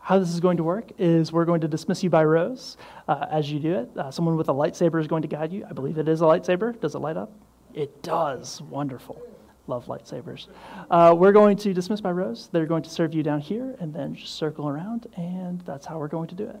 [0.00, 2.76] how this is going to work is we're going to dismiss you by rows
[3.08, 3.90] uh, as you do it.
[3.96, 5.66] Uh, someone with a lightsaber is going to guide you.
[5.68, 6.80] I believe it is a lightsaber.
[6.80, 7.32] Does it light up?
[7.74, 8.62] It does.
[8.62, 9.20] Wonderful.
[9.66, 10.46] Love lightsabers.
[10.90, 12.48] Uh, we're going to dismiss by rows.
[12.52, 15.98] They're going to serve you down here and then just circle around, and that's how
[15.98, 16.60] we're going to do it.